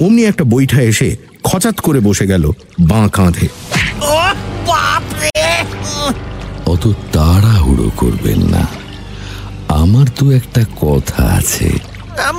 অমনি 0.00 0.24
একটা 0.24 0.44
বৈঠা 0.44 0.80
এসে 0.80 1.16
খচাত 1.44 1.80
করে 1.80 2.00
বসে 2.00 2.26
গেল 2.26 2.50
বাঁ 2.80 3.08
কাঁধে। 3.08 3.48
ও 4.00 4.14
বাপরে! 4.66 5.64
অত 6.70 6.84
তাড়াহুড়ো 7.12 7.90
করবেন 7.96 8.40
না। 8.42 8.66
আমার 9.68 10.06
তো 10.18 10.30
একটা 10.30 10.62
কথা 10.80 11.22
আছে। 11.24 11.68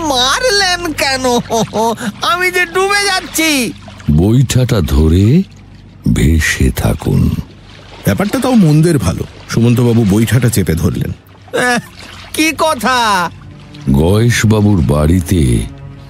মারলেন 0.09 0.93
কেন? 0.93 1.25
আমি 2.21 2.51
যে 2.51 2.63
ডুবে 2.65 3.01
যাচ্ছি। 3.05 3.73
বৈঠাটা 4.11 4.81
ধরে 4.81 5.25
ভেসে 6.13 6.71
থাকুন। 6.71 7.21
ব্যাপারটা 8.05 8.39
তাও 8.39 8.55
মন্দের 8.55 8.97
ভালো। 8.97 9.23
সুমন্তবাবু 9.49 10.05
বৈঠাটা 10.09 10.49
চেপে 10.49 10.73
ধরলেন। 10.73 11.11
কি 12.33 12.47
কথা? 12.57 12.97
গয়েশবাবুর 13.93 14.79
বাড়িতে 14.81 15.41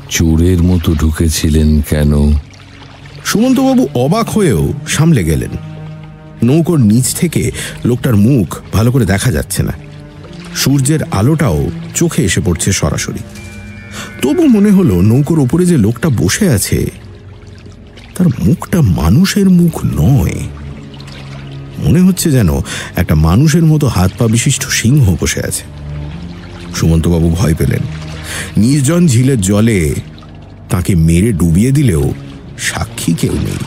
চোরের 0.10 0.60
মতো 0.64 0.90
ঢুকেছিলেন 0.94 1.70
কেন? 1.90 2.12
সুমন্তবাবু 3.26 3.84
অবাক 3.96 4.30
হয়েও 4.30 4.74
সামলে 4.88 5.24
গেলেন। 5.24 5.71
নৌকোর 6.44 6.80
নিচ 6.80 7.14
থেকে 7.14 7.52
লোকটার 7.86 8.16
মুখ 8.16 8.60
ভালো 8.74 8.92
করে 8.92 9.06
দেখা 9.06 9.32
যাচ্ছে 9.32 9.64
না। 9.64 9.74
সূর্যের 10.56 11.00
আলোটাও 11.12 11.70
চোখে 11.96 12.24
এসে 12.24 12.42
পড়ছে 12.46 12.72
সরাসরি। 12.72 13.20
তবু 14.22 14.48
মনে 14.48 14.72
হলো 14.72 15.02
নৌকোর 15.02 15.40
উপরে 15.40 15.66
যে 15.66 15.78
লোকটা 15.78 16.10
বসে 16.10 16.50
আছে, 16.50 16.92
তার 18.16 18.28
মুখটা 18.28 18.82
মানুষের 18.82 19.50
মুখ 19.50 19.86
নয়। 19.86 20.36
মনে 21.80 22.02
হচ্ছে 22.02 22.32
যেন 22.32 22.50
একটা 22.96 23.16
মানুষের 23.16 23.64
মতো 23.64 23.88
হাত 23.88 24.12
পা 24.18 24.28
বিশিষ্ট 24.28 24.68
সিংহ 24.68 25.16
বসে 25.22 25.40
আছে। 25.40 25.64
সুমন্তবাবু 26.76 27.30
ভয় 27.30 27.56
পেলেন। 27.56 27.80
নির্জন 28.58 29.08
ঝিলের 29.08 29.42
জলে 29.42 29.96
তাকে 30.70 30.96
মেরে 30.96 31.32
ডুবিয়ে 31.32 31.72
দিলেও 31.72 32.14
সাক্ষী 32.58 33.14
কেউ 33.14 33.34
নেই। 33.34 33.62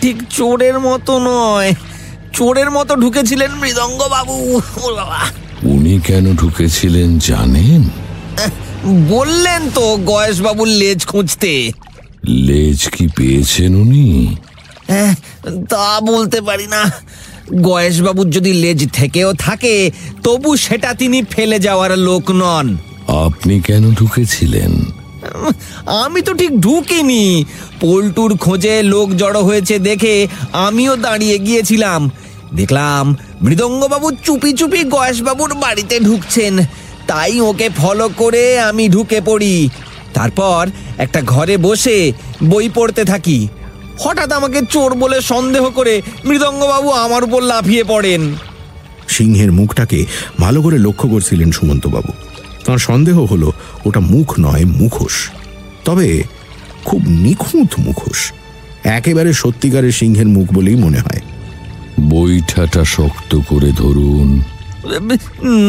ঠিক 0.00 0.22
চোরের 0.30 0.80
মতো 0.80 1.18
নয়। 1.18 1.74
চোরের 2.32 2.70
মতো 2.70 2.96
ঢুকেছিলেন 2.96 3.50
মৃদঙ্গ 3.54 4.08
বাবু 4.10 4.56
ও 4.56 4.94
বাবা। 4.94 5.20
উনি 5.62 6.00
কেন 6.00 6.36
ঢুকেছিলেন 6.36 7.18
জানেন? 7.18 7.88
বললেন 9.08 9.70
তো 9.74 9.96
গয়েশ 9.96 10.40
বাবুর 10.40 10.68
লেজ 10.68 11.06
খুঁজতে। 11.06 11.72
লেজ 12.28 12.88
কি 12.88 13.06
পেয়েছেন 13.16 13.74
উনি? 13.74 14.36
হ্যাঁ, 14.88 15.14
তা 15.68 16.00
বলতে 16.00 16.40
পারি 16.40 16.66
না। 16.66 16.92
গয়েশ 17.62 18.02
বাবুর 18.02 18.30
যদি 18.30 18.52
লেজ 18.52 18.90
থেকেও 18.92 19.32
থাকে 19.32 19.90
তবু 20.22 20.56
সেটা 20.56 20.94
তিনি 20.94 21.22
ফেলে 21.22 21.58
যাওয়ার 21.58 21.98
লোক 21.98 22.30
নন। 22.30 22.76
আপনি 23.08 23.60
কেন 23.60 23.94
ঢুকেছিলেন? 23.94 24.99
আমি 25.86 26.22
তো 26.22 26.34
ঠিক 26.34 26.60
ঢুকিনি। 26.60 27.44
পল্টুর 27.80 28.36
খোঁজে 28.36 28.82
লোক 28.82 29.14
জড়ো 29.14 29.42
হয়েছে 29.42 29.78
দেখে 29.78 30.28
আমিও 30.52 30.96
দাঁড়িয়ে 30.96 31.38
গিয়েছিলাম। 31.38 32.10
দেখলাম 32.54 33.16
মৃদঙ্গবাবু 33.42 34.10
চুপি 34.10 34.52
চুপি 34.52 34.84
গয়েশবাবুর 34.84 35.54
বাড়িতে 35.54 36.00
ঢুকছেন। 36.00 36.58
তাই 37.06 37.40
ওকে 37.40 37.68
ফলো 37.76 38.08
করে 38.16 38.60
আমি 38.60 38.88
ঢুকে 38.88 39.20
পড়ি। 39.20 39.68
তারপর 40.14 40.66
একটা 40.98 41.22
ঘরে 41.22 41.56
বসে 41.56 42.12
বই 42.44 42.68
পড়তে 42.68 43.04
থাকি। 43.04 43.48
হঠাৎ 43.98 44.32
আমাকে 44.32 44.60
চোর 44.70 44.94
বলে 44.94 45.20
সন্দেহ 45.20 45.70
করে 45.70 46.02
মৃদঙ্গবাবু 46.24 46.90
আমার 46.90 47.24
উপর 47.24 47.42
লাফিয়ে 47.42 47.84
পড়েন। 47.84 48.34
সিংহের 49.08 49.52
মুখটাকে 49.52 50.06
ভালো 50.38 50.62
করে 50.62 50.78
লক্ষ্য 50.78 51.08
করছিলেন 51.08 51.52
সুমন্তবাবু। 51.52 52.29
তাঁর 52.70 52.78
সন্দেহ 52.78 53.24
হলো 53.24 53.52
ওটা 53.84 54.00
মুখ 54.00 54.34
নয় 54.40 54.64
মুখোশ। 54.64 55.30
তবে 55.84 56.22
খুব 56.84 57.02
নিখুঁত 57.08 57.70
মুখোশ। 57.78 58.32
একেবারে 58.84 59.32
সত্যিকারের 59.32 59.92
সিংহের 59.92 60.26
মুখ 60.26 60.52
বলেই 60.52 60.74
মনে 60.74 60.98
হয়। 60.98 61.20
বৈঠাটা 62.00 62.84
শক্ত 62.84 63.40
করে 63.48 63.72
ধরুন। 63.72 64.28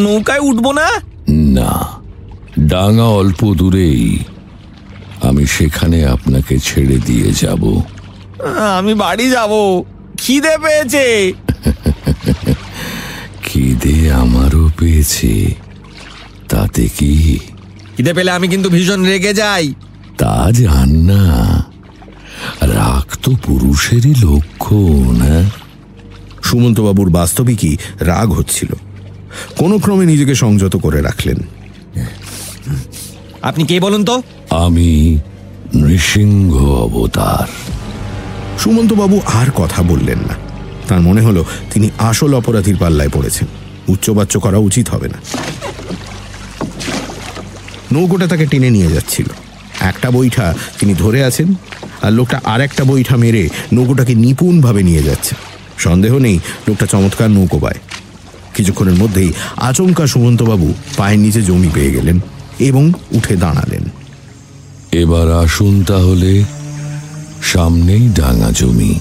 নৌকায় 0.03 0.39
উঠব 0.39 0.71
না? 0.71 0.87
না 1.29 1.71
ডাঙা 2.59 3.03
অল্প 3.03 3.53
দূরেই। 3.53 4.19
আমি 5.21 5.47
সেখানে 5.47 6.05
আপনাকে 6.05 6.59
ছেড়ে 6.59 6.97
দিয়ে 7.05 7.31
যাব। 7.31 7.81
আমি 8.77 8.93
বাড়ি 8.93 9.29
যাব। 9.29 9.51
খিদে 10.17 10.55
পেয়েছে। 10.63 11.33
খিদে 13.43 14.11
আমারও 14.11 14.69
পেয়েছে। 14.77 15.55
তাতে 16.51 16.89
কি? 16.97 17.39
খিদে 17.97 18.13
পেলে 18.13 18.31
আমি 18.31 18.47
কিন্তু 18.47 18.69
ভীষণ 18.69 19.03
রেগে 19.03 19.33
যাই। 19.33 19.73
তা 20.17 20.47
জান 20.51 20.89
না 20.89 21.23
রাগ 22.61 23.17
তো 23.23 23.31
পুরুষেরই 23.43 24.13
লক্ষণ 24.21 25.21
হ্যাঁ? 25.21 25.49
সুমন্তবাবুর 26.43 27.09
বাস্তবিকই 27.09 27.77
রাগ 27.99 28.31
হচ্ছিল। 28.31 28.73
কোনো 29.57 29.79
ক্রমে 29.79 30.05
নিজেকে 30.05 30.35
সংযত 30.35 30.75
করে 30.75 31.01
রাখলেন। 31.01 31.37
আপনি 33.41 33.63
কে 33.63 33.79
বলুন 33.79 34.05
তো? 34.05 34.21
আমি 34.49 35.19
নৃসিংহ 35.75 36.71
অবতার। 36.71 37.47
সুমন্তবাবু 38.59 39.21
আর 39.25 39.47
কথা 39.55 39.83
বললেন 39.83 40.17
না। 40.19 40.35
তার 40.87 41.01
মনে 41.01 41.21
হলো 41.21 41.45
তিনি 41.73 41.89
আসল 41.97 42.33
অপরাধীর 42.33 42.77
পাল্লায় 42.77 43.09
পড়েছেন। 43.13 43.47
উচ্চবাচ্য 43.87 44.39
করা 44.39 44.57
উচিত 44.57 44.89
হবে 44.89 45.07
না। 45.07 45.17
নৌকোটা 47.91 48.27
তাকে 48.27 48.45
টেনে 48.45 48.69
নিয়ে 48.69 48.91
যাচ্ছিল। 48.91 49.25
একটা 49.79 50.11
বৈঠা 50.11 50.55
তিনি 50.79 50.93
ধরে 50.93 51.23
আছেন 51.23 51.53
আর 52.01 52.11
লোকটা 52.11 52.41
আর 52.45 52.61
একটা 52.61 52.83
বৈঠা 52.83 53.17
মেরে 53.17 53.49
নৌকোটাকে 53.73 54.15
নিপুণভাবে 54.15 54.83
নিয়ে 54.83 55.03
যাচ্ছে। 55.03 55.35
সন্দেহ 55.77 56.17
নেই 56.17 56.39
লোকটা 56.67 56.85
চমৎকার 56.85 57.31
নৌকো 57.31 57.59
পায়। 57.59 57.79
কিছুক্ষণের 58.55 58.93
মধ্যেই 58.93 59.33
আচমকা 59.57 60.07
সুমন্তবাবু 60.07 60.73
পায়ের 60.97 61.19
নিচে 61.19 61.41
জমি 61.41 61.69
পেয়ে 61.73 61.91
গেলেন 61.91 62.19
এবং 62.59 62.93
উঠে 63.11 63.35
দাঁড়ালেন। 63.35 63.83
এবার 64.91 65.31
আসুন 65.31 65.83
তাহলে 65.83 66.43
সামনেই 67.43 68.09
ডাঙা 68.09 68.51
জমি। 68.51 68.99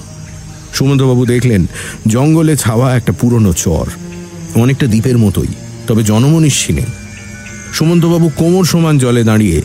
সুমন্তবাবু 0.73 1.25
দেখলেন 1.25 1.65
জঙ্গলে 2.07 2.57
ছাওয়া 2.57 2.95
একটা 2.95 3.11
পুরনো 3.11 3.53
চর 3.53 3.85
অনেকটা 4.55 4.87
দ্বীপের 4.87 5.17
মতোই 5.17 5.47
তবে 5.87 6.03
জনমনীষী 6.03 6.73
নেই। 6.73 6.91
সুমন্তবাবু 7.73 8.31
কোমর 8.35 8.65
সমান 8.65 8.97
জলে 8.97 9.23
দাঁড়িয়ে 9.23 9.61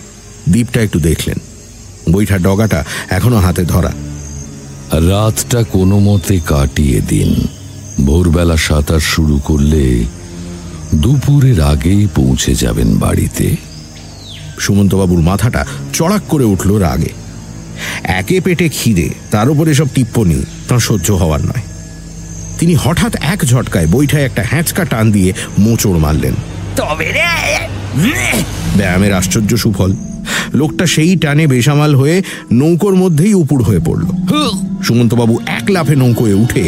দ্বীপটা 0.48 0.80
একটু 0.80 1.00
দেখলেন। 1.00 1.38
বইটা 2.12 2.38
ডগাটা 2.38 2.84
এখনও 3.10 3.36
হাতে 3.36 3.64
ধরা। 3.64 3.92
রাতটা 4.92 5.62
কোনো 5.62 5.98
মতে 5.98 6.40
কাটিয়ে 6.46 7.00
দিন। 7.00 7.46
ভোরবেলা 8.06 8.56
সাঁতার 8.56 9.00
শুরু 9.00 9.40
করলে 9.44 10.04
দুপুরের 10.94 11.60
আগেই 11.60 12.08
পৌঁছে 12.14 12.54
যাবেন 12.54 12.98
বাড়িতে। 12.98 13.56
সুমন্তবাবুর 14.58 15.20
মাথাটা 15.20 15.66
চড়াক 15.92 16.22
করে 16.28 16.44
উঠল 16.44 16.74
রাগে। 16.74 17.12
একে 18.02 18.40
পেটে 18.40 18.68
খিদে 18.68 19.10
তার 19.30 19.50
উপর 19.50 19.68
এসব 19.68 19.86
টিপ্পনি 19.94 20.42
তাঁর 20.68 20.80
সহ্য 20.80 21.12
হওয়ার 21.12 21.40
নয়। 21.40 21.62
তিনি 22.58 22.74
হঠাৎ 22.74 23.16
এক 23.16 23.44
ঝটকায় 23.44 23.86
বইটায় 23.86 24.24
একটা 24.24 24.44
হ্যাঁচকা 24.50 24.84
টান 24.84 25.12
দিয়ে 25.12 25.32
মোচড় 25.58 25.98
মারলেন। 25.98 26.34
তবে 26.76 27.08
রে 27.16 27.30
ব্যায়ামের 28.76 29.12
আশ্চর্য 29.14 29.50
সুফল। 29.56 29.92
লোকটা 30.54 30.84
সেই 30.86 31.12
টানে 31.16 31.44
বেসামাল 31.46 31.92
হয়ে 31.94 32.16
নৌকোর 32.52 32.94
মধ্যেই 32.94 33.34
উপুড় 33.34 33.62
হয়ে 33.64 33.82
পড়ল। 33.86 34.06
সুমন্তবাবু 34.82 35.34
এক 35.46 35.66
লাফে 35.70 35.94
নৌকোয় 35.96 36.34
উঠে 36.34 36.64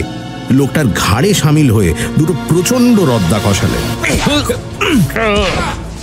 লোকটার 0.51 0.87
ঘাড়ে 0.97 1.31
সামিল 1.35 1.69
হয়ে 1.71 1.91
দুটো 2.19 2.35
প্রচণ্ড 2.49 2.97
রদ্দা 3.01 3.39
কষালেন। 3.45 3.85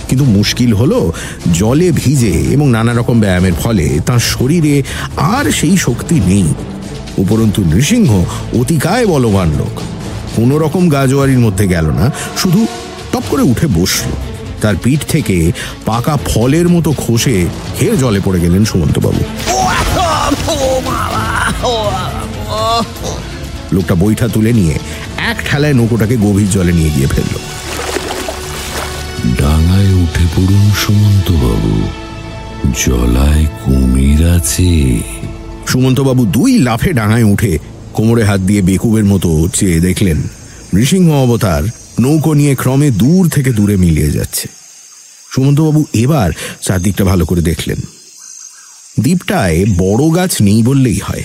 কিন্তু 0.08 0.24
মুশকিল 0.24 0.72
হলো 0.72 1.12
জলে 1.52 1.88
ভিজে 1.92 2.34
এবং 2.54 2.66
নানা 2.70 2.92
রকম 2.92 3.16
ব্যায়ামের 3.20 3.56
ফলে 3.62 3.86
তার 4.06 4.22
শরীরে 4.32 4.82
আর 5.16 5.44
সেই 5.52 5.76
শক্তি 5.76 6.16
নেই। 6.26 6.46
উপরন্তু 7.18 7.60
নৃসিংহ 7.64 8.10
অতিকায় 8.60 9.06
বলবান 9.06 9.48
লোক। 9.58 9.74
কোনো 10.36 10.54
রকম 10.58 10.88
গাজোয়ারির 10.88 11.38
মধ্যে 11.38 11.64
গেল 11.68 11.86
না 11.90 12.06
শুধু 12.36 12.60
টপ 13.16 13.26
করে 13.30 13.44
উঠে 13.52 13.66
বসল। 13.76 14.10
তার 14.62 14.74
পিঠ 14.82 15.00
থেকে 15.08 15.36
পাকা 15.86 16.14
ফলের 16.28 16.66
মতো 16.68 16.90
খসে 17.02 17.36
হের 17.78 17.94
জলে 17.98 18.20
পড়ে 18.24 18.40
গেলেন 18.40 18.62
সুমন্তবাবু। 18.64 19.22
লোকটা 23.72 23.94
বইটা 23.94 24.26
তুলে 24.28 24.52
নিয়ে 24.52 24.74
এক 25.30 25.38
ঠেলায় 25.48 25.74
নৌকোটাকে 25.74 26.16
গভীর 26.24 26.48
জলে 26.50 26.72
নিয়ে 26.72 26.90
গিয়ে 26.90 27.08
ফেলল। 27.14 27.34
ডাঙায় 29.40 29.92
উঠে 30.02 30.24
পড়ুন 30.34 30.66
সুমন্ত 30.82 31.28
বাবু 31.44 31.74
জলায় 32.84 33.44
কুমির 33.62 34.20
আছে। 34.36 34.72
সুমন্তবাবু 35.66 36.22
দুই 36.26 36.52
লাফে 36.58 36.90
ডাঙায় 36.92 37.26
উঠে 37.32 37.52
কোমরে 37.92 38.22
হাত 38.24 38.40
দিয়ে 38.40 38.62
বেকুবের 38.62 39.04
মতো 39.04 39.30
চেয়ে 39.54 39.78
দেখলেন 39.80 40.18
নৃসিংহ 40.74 41.08
অবতার 41.24 41.64
নৌকো 42.00 42.34
নিয়ে 42.34 42.54
ক্রমে 42.54 42.90
দূর 42.90 43.28
থেকে 43.28 43.52
দূরে 43.52 43.76
মিলিয়ে 43.76 44.10
যাচ্ছে। 44.10 44.48
সুমন্তবাবু 45.34 45.84
এবার 45.92 46.30
চারদিকটা 46.62 47.04
ভালো 47.04 47.26
করে 47.26 47.40
দেখলেন। 47.40 47.80
দ্বীপটায় 49.00 49.64
বড় 49.78 50.16
গাছ 50.16 50.42
নেই 50.42 50.62
বললেই 50.62 50.98
হয়। 50.98 51.24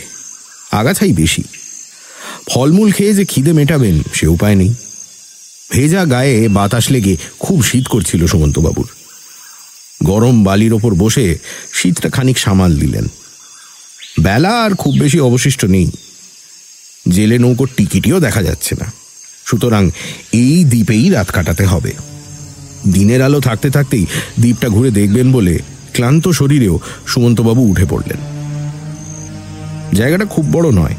আগাছাই 0.71 1.13
বেশি। 1.13 1.43
ফলমূল 2.49 2.91
খেয়ে 2.91 3.13
যে 3.13 3.25
খিদে 3.25 3.53
মেটাবেন 3.53 4.01
সে 4.13 4.27
উপায় 4.27 4.55
নেই। 4.55 4.73
ভেজা 5.71 6.05
গায়ে 6.05 6.47
বাতাস 6.47 6.91
লেগে 6.91 7.17
খুব 7.39 7.63
শীত 7.63 7.87
করছিল 7.87 8.27
সুমন্তবাবুর। 8.27 8.87
গরম 10.03 10.43
বালির 10.43 10.73
ওপর 10.73 10.95
বসে 10.95 11.37
শীতটা 11.73 12.09
খানিক 12.09 12.37
সামাল 12.37 12.79
দিলেন। 12.79 13.07
বেলা 14.19 14.63
আর 14.63 14.75
খুব 14.75 14.95
বেশি 14.99 15.19
অবশিষ্ট 15.19 15.65
নেই। 15.65 15.91
জেলে 17.09 17.37
নৌকোর 17.37 17.69
টিকিটিও 17.77 18.19
দেখা 18.19 18.43
যাচ্ছে 18.43 18.75
না। 18.79 19.00
সুতরাং 19.45 19.89
এই 20.31 20.65
দ্বীপেই 20.65 21.09
রাত 21.09 21.29
কাটাতে 21.29 21.65
হবে। 21.65 21.93
দিনের 22.93 23.21
আলো 23.21 23.41
থাকতে 23.41 23.69
থাকতেই 23.69 24.05
দ্বীপটা 24.39 24.69
ঘুরে 24.69 24.91
দেখবেন 24.91 25.31
বলে 25.31 25.59
ক্লান্ত 25.93 26.27
শরীরেও 26.27 26.79
সুমন্তবাবু 27.07 27.61
উঠে 27.61 27.85
পড়লেন। 27.89 28.17
জায়গাটা 29.93 30.25
খুব 30.25 30.45
বড় 30.51 30.71
নয়। 30.71 30.95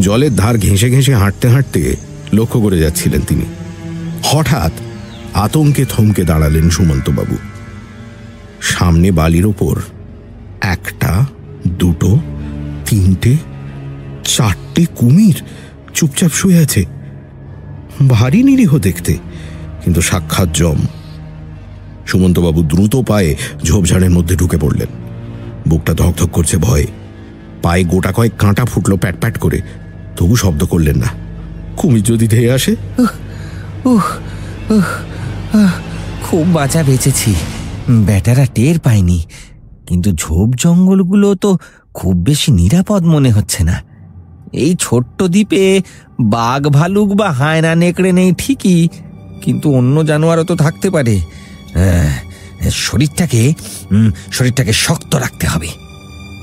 জলের 0.00 0.36
ধার 0.36 0.58
ঘেঁষে 0.58 0.90
ঘেঁষে 0.90 1.14
হাঁটতে 1.14 1.48
হাঁটতে 1.48 1.96
লক্ষ্য 2.32 2.60
করে 2.60 2.78
যাচ্ছিলেন 2.78 3.20
তিনি। 3.20 3.44
হঠাৎ 4.24 4.72
আতঙ্কে 5.34 5.84
থমকে 5.84 6.24
দাঁড়ালেন 6.24 6.70
সুমন্তবাবু। 6.70 7.36
সামনে 8.60 9.10
বালির 9.10 9.46
ওপর 9.46 9.80
একটা, 10.60 11.26
দুটো, 11.68 12.18
তিনটে, 12.86 13.36
চারটে 14.24 14.86
কুমির 14.96 15.42
চুপচাপ 15.94 16.30
শুয়ে 16.30 16.58
আছে। 16.58 16.84
ভারী 18.08 18.42
নিরীহ 18.42 18.78
দেখতে, 18.78 19.18
কিন্তু 19.84 20.00
সাক্ষাৎ 20.00 20.48
জম। 20.52 20.76
সুমন্তবাবু 22.06 22.62
দ্রুত 22.62 22.96
পায়ে 22.96 23.36
ঝোপঝাড়ের 23.64 24.10
মধ্যে 24.10 24.36
ঢুকে 24.36 24.58
পড়লেন। 24.58 24.86
বুকটা 25.68 25.94
ধকধক 25.94 26.30
করছে 26.30 26.56
ভয়ে। 26.56 26.86
পায়ে 27.62 27.84
গোটা 27.84 28.12
কয়েক 28.12 28.32
কাঁটা 28.38 28.64
ফুটলো 28.64 28.96
প্যাট 28.96 29.16
প্যাট 29.20 29.38
করে। 29.38 29.60
তবু 30.16 30.36
শব্দ 30.36 30.64
করলেন 30.64 30.96
না। 30.96 31.06
কুমির 31.76 32.02
যদি 32.02 32.28
ধেয়ে 32.28 32.50
আসে? 32.52 32.76
খুব 36.22 36.44
বাঁচা 36.52 36.82
বেঁচেছি। 36.82 37.34
ব্যাটারা 37.88 38.46
টের 38.54 38.78
পায়নি। 38.78 39.22
কিন্তু 39.86 40.12
ঝোপ 40.12 40.54
জঙ্গলগুলো 40.56 41.34
তো 41.34 41.58
খুব 41.94 42.16
বেশি 42.16 42.52
নিরাপদ 42.52 43.02
মনে 43.04 43.30
হচ্ছে 43.30 43.64
না। 43.64 43.95
এই 44.52 44.76
ছোট্ট 44.80 45.22
দ্বীপে 45.22 45.82
বাঘ 46.20 46.68
ভালুক 46.68 47.08
বা 47.08 47.32
হায়না 47.32 47.74
নেকড়ে 47.74 48.12
নেই 48.12 48.32
ঠিকই 48.38 48.88
কিন্তু 49.42 49.74
অন্য 49.74 50.02
জানোয়ারও 50.02 50.44
তো 50.44 50.56
থাকতে 50.56 50.90
পারে। 50.90 51.20
শরীরটাকে 52.70 53.54
শরীরটাকে 54.32 54.72
শক্ত 54.72 55.14
রাখতে 55.14 55.46
হবে। 55.46 55.68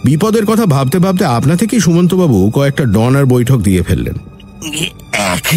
বিপদের 0.06 0.46
কথা 0.46 0.66
ভাবতে 0.66 1.00
ভাবতে 1.00 1.26
আপনা 1.26 1.56
থেকেই 1.56 1.80
সুমন্তবাবু 1.80 2.52
কয়েকটা 2.56 2.86
ডনার 2.86 3.26
বৈঠক 3.26 3.58
দিয়ে 3.58 3.82
ফেললেন। 3.82 4.14
এক 5.22 5.54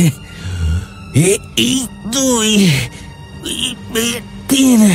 এই 1.54 1.86
দুই 2.12 2.70
তিন। 4.48 4.90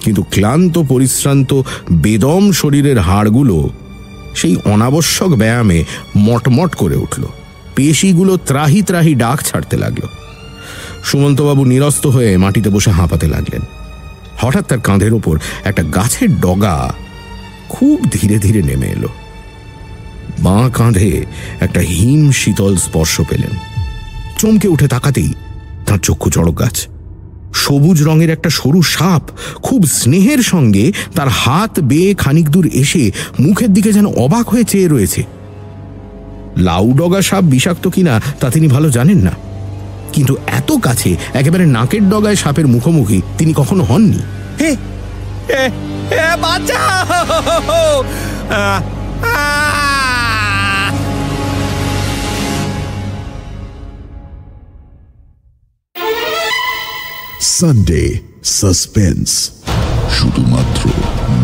কিন্তু 0.00 0.22
ক্লান্ত 0.22 0.78
পরিশ্রান্ত 0.78 1.62
বেদম 1.92 2.52
শরীরের 2.52 2.98
হাড়গুলো 2.98 3.70
সেই 4.34 4.56
অনাবশ্যক 4.64 5.28
ব্যায়ামে 5.28 5.84
মটমট 6.16 6.74
করে 6.74 6.96
উঠল। 6.96 7.24
পেশিগুলো 7.74 8.36
ত্রাহি 8.36 8.82
ত্রাহি 8.82 9.14
ডাক 9.14 9.42
ছাড়তে 9.42 9.76
লাগল। 9.76 10.06
সুমন্তবাবু 11.04 11.64
নিরস্ত 11.64 12.06
হয়ে 12.06 12.36
মাটিতে 12.36 12.70
বসে 12.70 12.90
হাঁপাতে 12.90 13.26
লাগলেন। 13.26 13.60
হঠাৎ 14.38 14.66
তার 14.66 14.80
কাঁধের 14.80 15.14
ওপর 15.14 15.38
একটা 15.64 15.82
গাছের 15.82 16.40
ডগা 16.40 16.94
খুব 17.68 18.04
ধীরে 18.10 18.38
ধীরে 18.38 18.62
নেমে 18.62 18.86
এলো। 18.86 19.08
বাঁ 20.38 20.70
কাঁধে 20.70 21.26
একটা 21.60 21.80
হিম 21.80 22.32
শীতল 22.32 22.76
স্পর্শ 22.76 23.20
পেলেন। 23.20 23.50
চমকে 24.38 24.68
উঠে 24.68 24.88
তাকাতেই 24.88 25.32
তার 25.86 25.98
চক্ষু 25.98 26.30
চড়ক 26.30 26.58
গাছ। 26.58 26.88
সবুজ 27.54 28.02
রঙের 28.02 28.30
একটা 28.30 28.50
সরু 28.50 28.82
সাপ 28.82 29.22
খুব 29.62 29.84
স্নেহের 29.84 30.42
সঙ্গে 30.42 30.92
তার 31.14 31.28
হাত 31.28 31.80
বেয়ে 31.80 32.14
খানিক 32.14 32.50
দূর 32.50 32.66
এসে 32.72 33.10
মুখের 33.40 33.72
দিকে 33.72 33.92
যেন 33.92 34.06
অবাক 34.06 34.48
হয়ে 34.48 34.64
চেয়ে 34.64 34.88
রয়েছে। 34.88 35.24
লাউডগা 36.56 37.22
সাপ 37.22 37.44
বিষাক্ত 37.44 37.88
কিনা 37.88 38.20
তা 38.40 38.50
তিনি 38.50 38.68
ভালো 38.68 38.90
জানেন 38.90 39.18
না। 39.18 39.30
কিন্তু 40.12 40.36
এত 40.46 40.72
কাছে, 40.82 41.16
একেবারে 41.34 41.66
নাকের 41.66 42.10
ডগায় 42.10 42.36
সাপের 42.36 42.66
মুখোমুখি 42.66 43.22
তিনি 43.38 43.52
কখনো 43.56 43.84
হননি। 43.84 44.18
হে 44.60 44.76
এ 45.48 45.70
সানডে 57.60 58.02
সাসপেন্স 58.44 59.30
শুধুমাত্র 60.10 60.82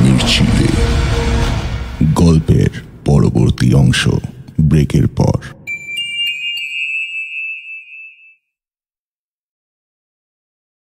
মির্চিলে 0.03 0.71
গল্পের 2.15 2.71
পরবর্তী 3.05 3.69
অংশ 3.75 4.09
ব্রেকের 4.61 5.07
পর। 5.09 5.39